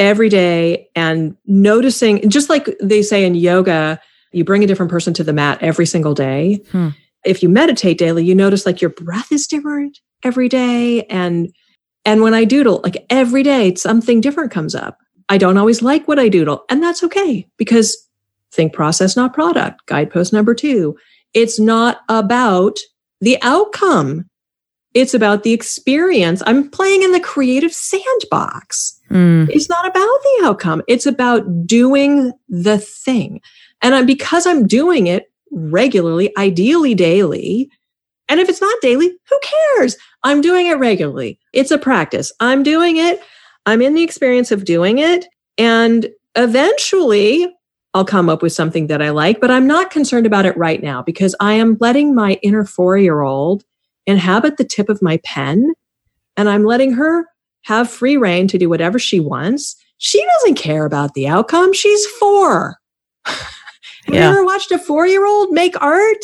[0.00, 4.00] every day and noticing, just like they say in yoga,
[4.32, 6.60] you bring a different person to the mat every single day.
[6.72, 6.88] Hmm.
[7.24, 11.52] If you meditate daily, you notice like your breath is different every day and
[12.04, 14.98] And when I doodle, like every day, something different comes up.
[15.28, 17.96] I don't always like what I doodle, and that's okay because
[18.52, 19.86] think process, not product.
[19.86, 20.96] Guidepost number two.
[21.34, 22.78] It's not about
[23.20, 24.24] the outcome.
[24.94, 26.42] It's about the experience.
[26.46, 28.98] I'm playing in the creative sandbox.
[29.10, 29.48] Mm.
[29.50, 30.82] It's not about the outcome.
[30.88, 33.40] It's about doing the thing.
[33.82, 37.70] And I'm, because I'm doing it regularly, ideally daily.
[38.28, 39.96] And if it's not daily, who cares?
[40.22, 41.38] I'm doing it regularly.
[41.52, 42.32] It's a practice.
[42.40, 43.20] I'm doing it.
[43.66, 45.26] I'm in the experience of doing it.
[45.58, 47.52] And eventually
[47.92, 50.80] I'll come up with something that I like, but I'm not concerned about it right
[50.80, 53.64] now because I am letting my inner four year old
[54.06, 55.74] inhabit the tip of my pen
[56.36, 57.26] and I'm letting her
[57.62, 59.76] have free reign to do whatever she wants.
[59.98, 61.72] She doesn't care about the outcome.
[61.72, 62.76] She's four.
[63.26, 64.24] Have Yeah.
[64.30, 66.16] you ever watched a four year old make art?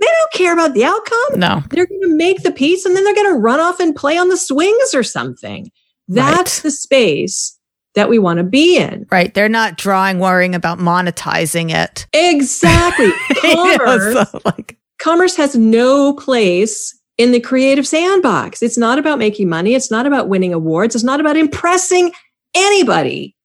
[0.00, 1.40] They don't care about the outcome.
[1.40, 1.62] No.
[1.70, 4.16] They're going to make the piece and then they're going to run off and play
[4.16, 5.70] on the swings or something.
[6.06, 6.62] That's Right.
[6.62, 7.58] the space
[7.96, 9.06] that we want to be in.
[9.10, 9.34] Right.
[9.34, 12.06] They're not drawing, worrying about monetizing it.
[12.12, 13.10] Exactly.
[13.42, 18.62] You know, so, like, commerce has no place in the creative sandbox.
[18.62, 19.74] It's not about making money.
[19.74, 20.94] It's not about winning awards.
[20.94, 22.12] It's not about impressing
[22.54, 23.36] anybody,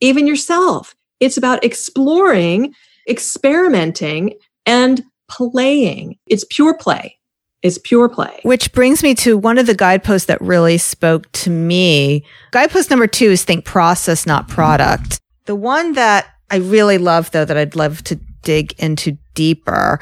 [0.00, 0.96] even yourself.
[1.20, 2.74] It's about exploring,
[3.08, 4.34] experimenting,
[4.66, 6.18] and playing.
[6.26, 7.16] It's pure play.
[7.60, 8.40] It's pure play.
[8.44, 12.24] Which brings me to one of the guideposts that really spoke to me.
[12.52, 15.20] Guidepost number two is think process, not product.
[15.46, 19.98] The one that I really love, though, that I'd love to dig into deeper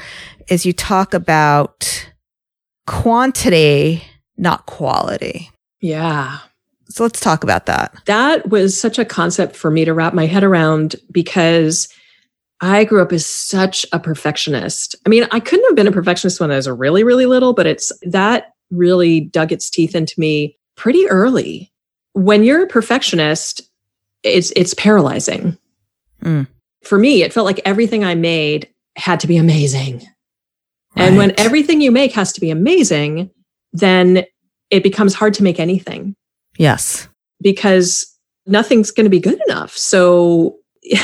[0.49, 2.09] is you talk about
[2.87, 4.03] quantity,
[4.37, 5.51] not quality.
[5.81, 6.39] Yeah.
[6.89, 7.93] So let's talk about that.
[8.05, 11.87] that was such a concept for me to wrap my head around because
[12.61, 14.95] I grew up as such a perfectionist.
[15.05, 17.67] I mean, I couldn't have been a perfectionist when I was really, really little, but
[17.67, 21.71] it's that really dug its teeth into me pretty early.
[22.13, 23.61] When you're a perfectionist,
[24.23, 25.57] it's it's paralyzing.
[26.23, 26.47] Mm.
[26.83, 30.07] For me, it felt like everything I made had to be amazing.
[30.97, 33.29] And when everything you make has to be amazing,
[33.73, 34.23] then
[34.69, 36.15] it becomes hard to make anything
[36.57, 37.07] Yes.
[37.41, 38.05] because
[38.45, 39.75] nothing's going to be good enough.
[39.77, 40.57] So,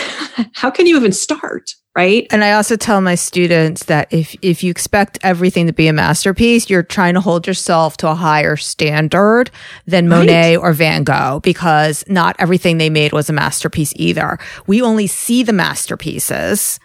[0.54, 1.72] how can you even start?
[1.96, 2.26] Right.
[2.32, 5.94] And I also tell my students that if if you expect everything to be a
[5.94, 9.52] masterpiece, you're trying to hold yourself to a higher standard
[9.86, 10.18] than Right.
[10.18, 14.40] Monet or Van Gogh because not everything they made was a masterpiece either.
[14.66, 16.80] We only see the masterpieces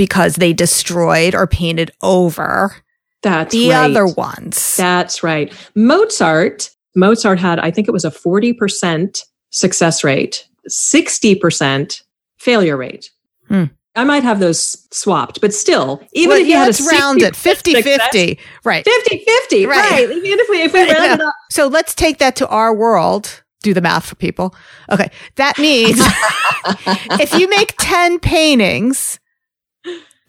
[0.00, 2.74] because they destroyed or painted over
[3.22, 3.90] That's the right.
[3.90, 4.74] other ones.
[4.74, 5.52] That's right.
[5.74, 12.02] Mozart, Mozart had, I think it was a 40% success rate, 60%
[12.38, 13.10] failure rate.
[13.48, 13.64] Hmm.
[13.94, 16.92] I might have those swapped, but still, even Well, if you yeah, had a let's
[16.98, 18.38] round it 50 50 50.
[18.64, 18.82] Right.
[18.82, 19.90] 50 50, Right.
[19.90, 20.10] right.
[20.10, 21.34] Even if we, if we round it up.
[21.50, 23.42] So let's take that to our world.
[23.62, 24.54] Do the math for people.
[24.90, 25.10] Okay.
[25.36, 25.98] That means
[27.20, 29.18] if you make 10 paintings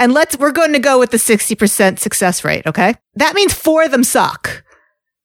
[0.01, 2.65] and let's, we're going to go with the 60% success rate.
[2.65, 2.95] Okay.
[3.15, 4.63] That means four of them suck.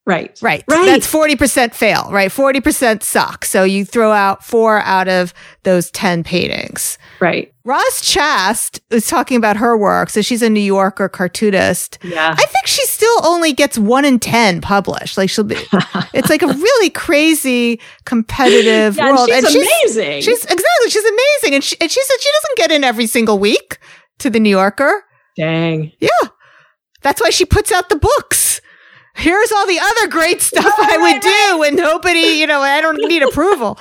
[0.07, 0.39] Right.
[0.41, 0.63] Right.
[0.69, 0.87] Right.
[0.87, 2.31] That's 40% fail, right?
[2.31, 3.45] 40% suck.
[3.45, 6.97] So you throw out four out of those 10 paintings.
[7.19, 7.53] Right.
[7.65, 10.11] Roz Chast is talking about her work.
[10.11, 11.99] So she's a New Yorker cartoonist.
[12.05, 12.37] Yeah.
[12.39, 15.19] I think she still only gets one in 10 published.
[15.19, 15.57] Like she'll be,
[16.15, 19.29] it's like a really crazy competitive Yeah, and world.
[19.29, 19.57] she's
[19.97, 20.23] amazing.
[20.23, 21.55] She's exactly, she's amazing.
[21.55, 23.79] And she, and she said she doesn't get in every single week
[24.19, 25.05] to the New Yorker.
[25.37, 25.93] Dang.
[25.99, 26.09] Yeah.
[27.03, 28.61] That's why she puts out the books.
[29.15, 32.99] Here's all the other great stuff I would do when nobody, you know, I don't
[32.99, 33.79] need approval.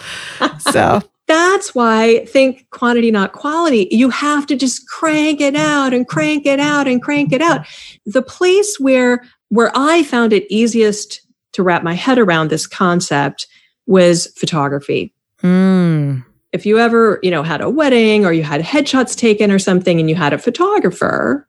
[0.59, 3.87] So, That's why think quantity, not quality.
[3.89, 7.65] You have to just crank it out and crank it out and crank it out.
[8.05, 11.21] The place where where I found it easiest
[11.53, 13.47] to wrap my head around this concept
[13.87, 15.13] was photography.
[15.41, 16.24] mm,
[16.55, 19.99] If you ever, you know, had a wedding or you had headshots taken or something
[19.99, 21.45] and you had a photographer,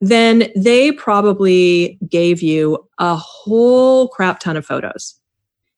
[0.00, 5.14] then they probably gave you a whole crap ton of photos.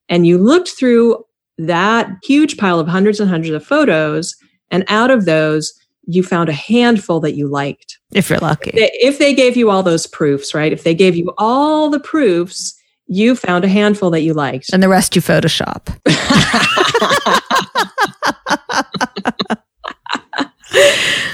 [0.08, 1.24] And you looked through
[1.58, 4.36] that huge pile of hundreds and hundreds of photos.
[4.70, 5.74] And out of those,
[6.06, 7.98] you found a handful that you liked.
[8.12, 8.70] if you're lucky.
[8.74, 10.72] If they gave you all those proofs, right?
[10.72, 12.79] If they gave you all the proofs,
[13.10, 14.72] you found a handful that you liked.
[14.72, 15.86] And the rest you Photoshop.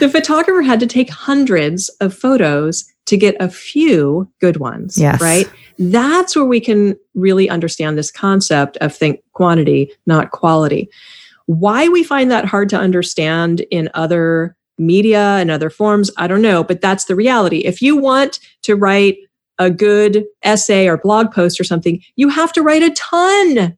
[0.01, 4.99] the photographer had to take hundreds of photos to get a few good ones.
[4.99, 5.20] Yes.
[5.20, 5.49] Right.
[5.79, 10.89] That's where we can really understand this concept of think quantity, not quality.
[11.45, 16.43] Why we find that hard to understand in other media and other forms, I don't
[16.43, 17.59] know, but that's the reality.
[17.59, 19.18] If you want to write
[19.59, 23.77] a good essay or blog post or something, you have to write a ton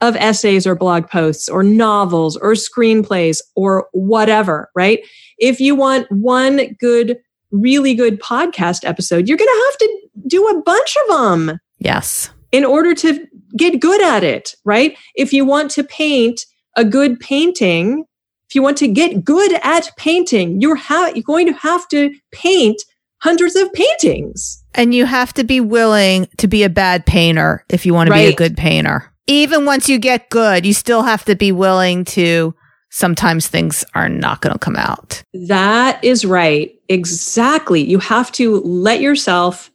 [0.00, 5.00] of essays or blog posts or novels or screenplays or whatever, right?
[5.38, 7.18] If you want one good,
[7.52, 11.60] really good podcast episode, you're going to have to do a bunch of them.
[11.78, 12.30] Yes.
[12.50, 13.26] In order to
[13.56, 14.98] get good at it, right?
[15.14, 18.04] If you want to paint a good painting,
[18.48, 22.12] if you want to get good at painting, you're, ha- you're going to have to
[22.32, 22.82] paint
[23.18, 24.61] hundreds of paintings.
[24.74, 28.14] And you have to be willing to be a bad painter if you want to
[28.14, 29.12] be a good painter.
[29.26, 32.54] Even once you get good, you still have to be willing to
[32.90, 35.22] sometimes things are not going to come out.
[35.32, 36.74] That is right.
[36.88, 37.82] Exactly.
[37.82, 39.70] You have to let yourself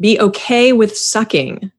[0.00, 1.72] be okay with sucking.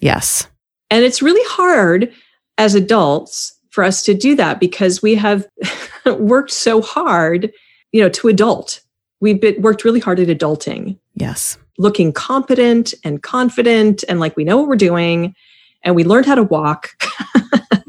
[0.00, 0.46] Yes.
[0.90, 2.12] And it's really hard
[2.58, 5.46] as adults for us to do that because we have
[6.06, 7.52] worked so hard,
[7.92, 8.80] you know, to adult.
[9.20, 11.58] We've been, worked really hard at adulting, Yes.
[11.80, 15.34] Looking competent and confident and like we know what we're doing
[15.82, 16.90] and we learned how to walk.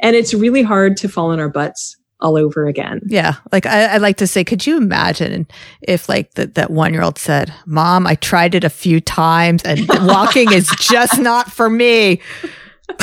[0.00, 3.00] and it's really hard to fall on our butts all over again.
[3.04, 3.34] Yeah.
[3.50, 5.48] Like I, I like to say, could you imagine
[5.82, 9.64] if like the, that one year old said, mom, I tried it a few times
[9.64, 12.20] and walking is just not for me.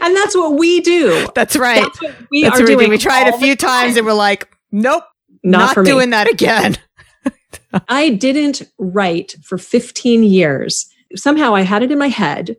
[0.00, 1.28] And that's what we do.
[1.34, 1.82] That's right.
[1.82, 2.86] That's what we That's are what we, doing.
[2.86, 2.90] do.
[2.90, 3.98] we tried a few times time.
[3.98, 5.04] and we're like, nope,
[5.42, 5.90] not, not, for me.
[5.90, 6.78] doing that again.
[7.88, 10.88] I didn't write for 15 years.
[11.14, 12.56] Somehow I had it in my head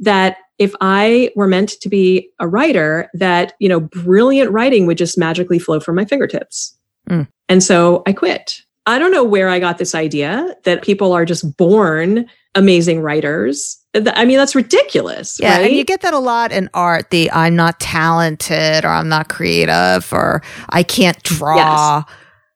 [0.00, 4.98] that if I were meant to be a writer, that, you know, brilliant writing would
[4.98, 6.76] just magically flow from my fingertips.
[7.08, 7.28] Mm.
[7.48, 8.60] And so I quit.
[8.86, 13.78] I don't know where I got this idea that people are just born amazing writers.
[13.94, 15.38] I mean, that's ridiculous.
[15.40, 15.66] Yeah, right?
[15.66, 17.10] and you get that a lot in art.
[17.10, 22.04] The I'm not talented, or I'm not creative, or I can't draw.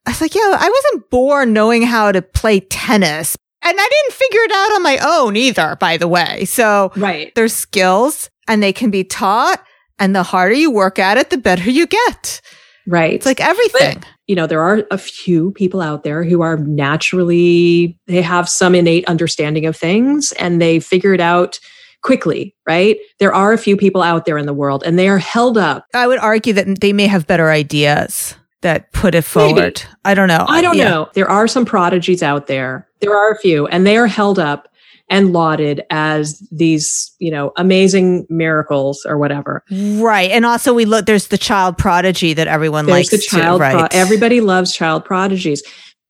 [0.07, 4.14] I was like, yeah, I wasn't born knowing how to play tennis, and I didn't
[4.14, 5.76] figure it out on my own either.
[5.76, 7.34] By the way, so right.
[7.34, 9.62] there's skills, and they can be taught.
[9.98, 12.40] And the harder you work at it, the better you get.
[12.88, 13.12] Right.
[13.12, 14.03] It's like everything.
[14.26, 18.74] you know, there are a few people out there who are naturally, they have some
[18.74, 21.61] innate understanding of things and they figure it out
[22.03, 22.96] quickly, right?
[23.20, 25.86] There are a few people out there in the world and they are held up.
[25.94, 29.52] I would argue that they may have better ideas that put it Maybe.
[29.54, 29.82] forward.
[30.04, 30.44] I don't know.
[30.48, 30.88] I don't Yeah.
[30.88, 31.08] know.
[31.14, 32.88] There are some prodigies out there.
[33.00, 34.68] There are a few and they are held up
[35.08, 39.62] and lauded as these, you know, amazing miracles or whatever.
[39.70, 40.30] Right.
[40.30, 43.60] And also we look there's the child prodigy that everyone There's likes the child.
[43.60, 43.94] to, pro- right.
[43.94, 45.62] everybody loves child prodigies.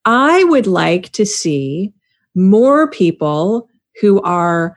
[0.05, 1.93] I would like to see
[2.35, 3.69] more people
[4.01, 4.77] who are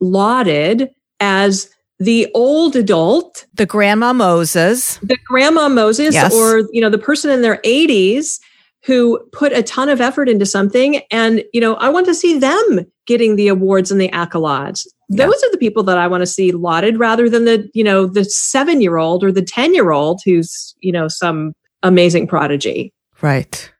[0.00, 1.68] lauded as
[2.00, 4.96] the old adult, the grandma Moses.
[5.02, 6.34] the grandma Moses, Yes.
[6.34, 8.40] or you know the person in their 80s
[8.84, 12.38] who put a ton of effort into something, and you know I want to see
[12.38, 14.86] them getting the awards and the accolades.
[15.10, 15.26] Yeah.
[15.26, 18.06] Those are the people that I want to see lauded, rather than the you know
[18.06, 22.92] the seven year old or the ten year old who's you know some amazing prodigy.
[23.22, 23.70] Right.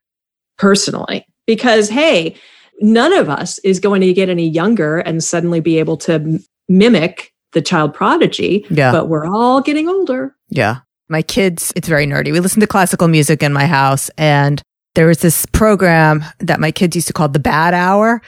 [0.59, 2.37] personally because hey
[2.83, 7.30] none of us is going to get any younger and suddenly be able to mimic
[7.53, 8.93] the child prodigy Yeah.
[8.93, 10.79] but we're all getting older Yeah.
[11.09, 12.31] My kids, it's very nerdy.
[12.33, 14.63] We listen to classical music in my house and
[14.95, 18.23] there was this program that my kids used to call the bad hour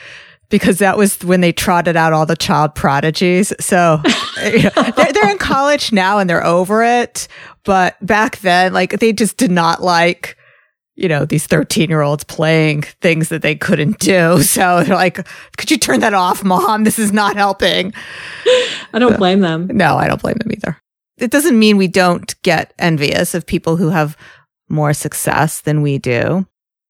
[0.48, 3.52] because that was when they trotted out all the child prodigies.
[3.60, 4.00] So
[4.44, 7.28] you know, they're, they're in college now and they're over it.
[7.64, 10.36] But back then, like they just did not like,
[10.94, 14.42] you know, these 13 year olds playing things that they couldn't do.
[14.42, 15.26] So they're like,
[15.56, 16.84] could you turn that off, mom?
[16.84, 17.92] This is not helping.
[18.92, 20.76] i don't blame them No, I don't blame them either.
[21.18, 24.16] It doesn't mean we don't get envious of people who have
[24.68, 26.46] more success than we do.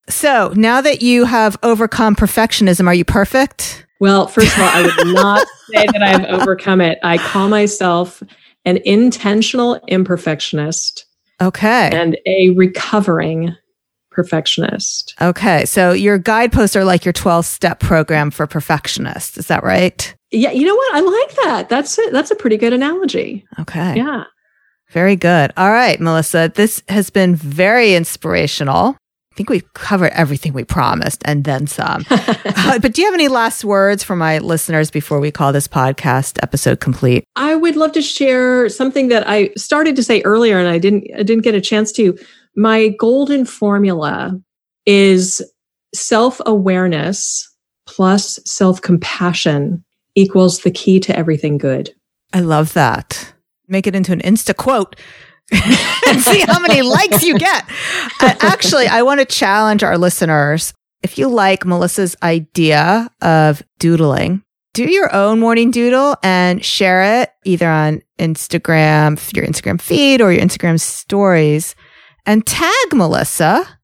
[0.09, 3.87] So now that you have overcome perfectionism, are you perfect?
[4.01, 8.21] well first of all i would not say that i've overcome it i call myself
[8.65, 11.05] an intentional imperfectionist
[11.41, 11.91] Okay.
[11.93, 13.55] and a recovering
[14.13, 15.65] perfectionist Okay.
[15.65, 19.39] So your guideposts are like your 12 step program for perfectionists.
[19.39, 20.15] Is that right?
[20.35, 23.97] yeah you know what i like that that's it that's a pretty good analogy Okay.
[23.97, 24.25] yeah
[24.91, 25.53] Very good.
[25.57, 28.97] All right, Melissa, this has been very inspirational.
[29.33, 32.05] I think we've covered everything we promised and then some.
[32.65, 35.67] Uh, but do you have any last words for my listeners before we call this
[35.67, 37.25] podcast episode complete?
[37.35, 41.05] I would love to share something that I started to say earlier and I didn't
[41.19, 42.17] I didn't get a chance to.
[42.57, 44.39] My golden formula
[44.87, 45.43] is
[45.95, 47.49] self-awareness
[47.87, 49.85] plus self-compassion
[50.15, 51.91] equals the key to everything good.
[52.33, 53.35] I love that.
[53.69, 54.97] Make it into an Insta quote
[55.53, 57.65] and see how many likes you get.
[58.21, 60.73] Actually, I want to challenge our listeners.
[61.03, 64.43] If you like Melissa's idea of doodling,
[64.75, 70.33] do your own morning doodle and share it either on Instagram, your Instagram feed or
[70.33, 71.75] your Instagram stories
[72.27, 73.79] and tag Melissa,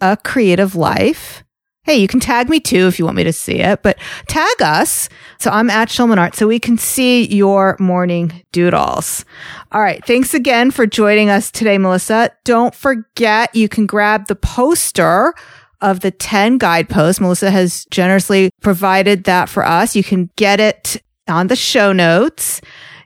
[0.00, 1.42] a creative life.
[1.84, 3.96] Hey, you can tag me too if you want me to see it, but
[4.26, 5.08] tag us.
[5.38, 9.24] So I'm at Schulman Art so we can see your morning doodles.
[9.70, 10.04] All right.
[10.04, 12.32] Thanks again for joining us today, Melissa.
[12.44, 15.32] Don't forget you can grab the poster
[15.80, 17.20] of the 10 guideposts.
[17.20, 19.94] Melissa has generously provided that for us.
[19.94, 22.60] You can get it on the show notes.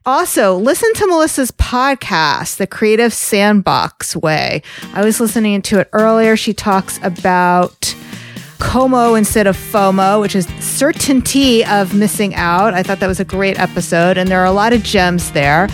[0.07, 4.63] Also, listen to Melissa's podcast, The Creative Sandbox Way.
[4.95, 6.39] I was listening to it earlier.
[6.39, 7.95] She talks about
[8.61, 12.73] COMO instead of FOMO, which is certainty of missing out.
[12.73, 15.69] I thought that was a great episode, and there are a lot of gems there.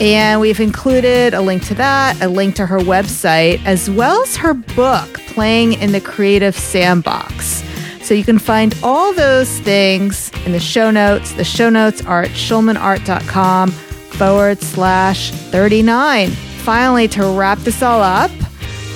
[0.00, 4.36] And we've included a link to that, a link to her website, as well as
[4.36, 7.64] her book, Playing in the Creative Sandbox.
[8.08, 11.34] So you can find all those things in the show notes.
[11.34, 16.30] The show notes are at schulmanart.com forward slash 39.
[16.30, 18.30] Finally, to wrap this all up,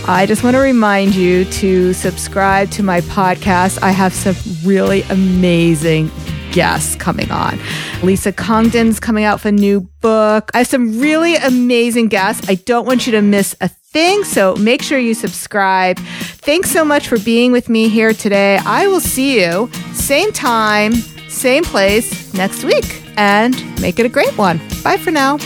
[0.08, 3.82] I just want to remind you to subscribe to my podcast.
[3.82, 4.34] I have some
[4.64, 6.10] really amazing
[6.52, 7.58] guests coming on.
[8.02, 10.50] Lisa Congdon's coming out with a new book.
[10.54, 12.48] I have some really amazing guests.
[12.48, 15.98] I don't want you to miss a thing, so make sure you subscribe.
[15.98, 18.58] Thanks so much for being with me here today.
[18.64, 20.92] I will see you same time,
[21.28, 24.58] same place next week, and make it a great one.
[24.82, 25.38] Bye for now.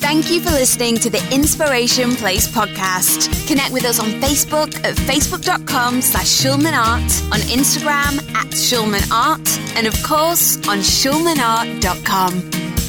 [0.00, 3.46] Thank you for listening to the Inspiration Place podcast.
[3.46, 9.94] Connect with us on Facebook at facebook.com slash schulmanart, on Instagram at schulmanart, and of
[10.02, 12.79] course on schulmanart.com.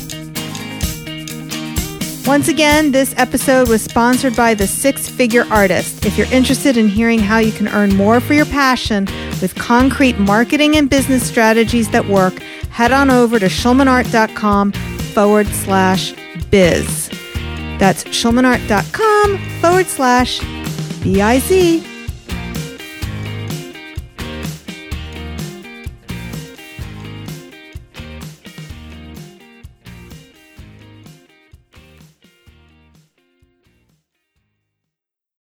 [2.25, 6.05] Once again, this episode was sponsored by The Six Figure Artist.
[6.05, 9.05] If you're interested in hearing how you can earn more for your passion
[9.41, 14.71] with concrete marketing and business strategies that work, head on over to schulmanart.com
[15.13, 16.13] forward slash
[16.51, 17.09] biz.
[17.79, 20.39] That's schulmanart.com forward slash
[21.01, 21.90] B I Z.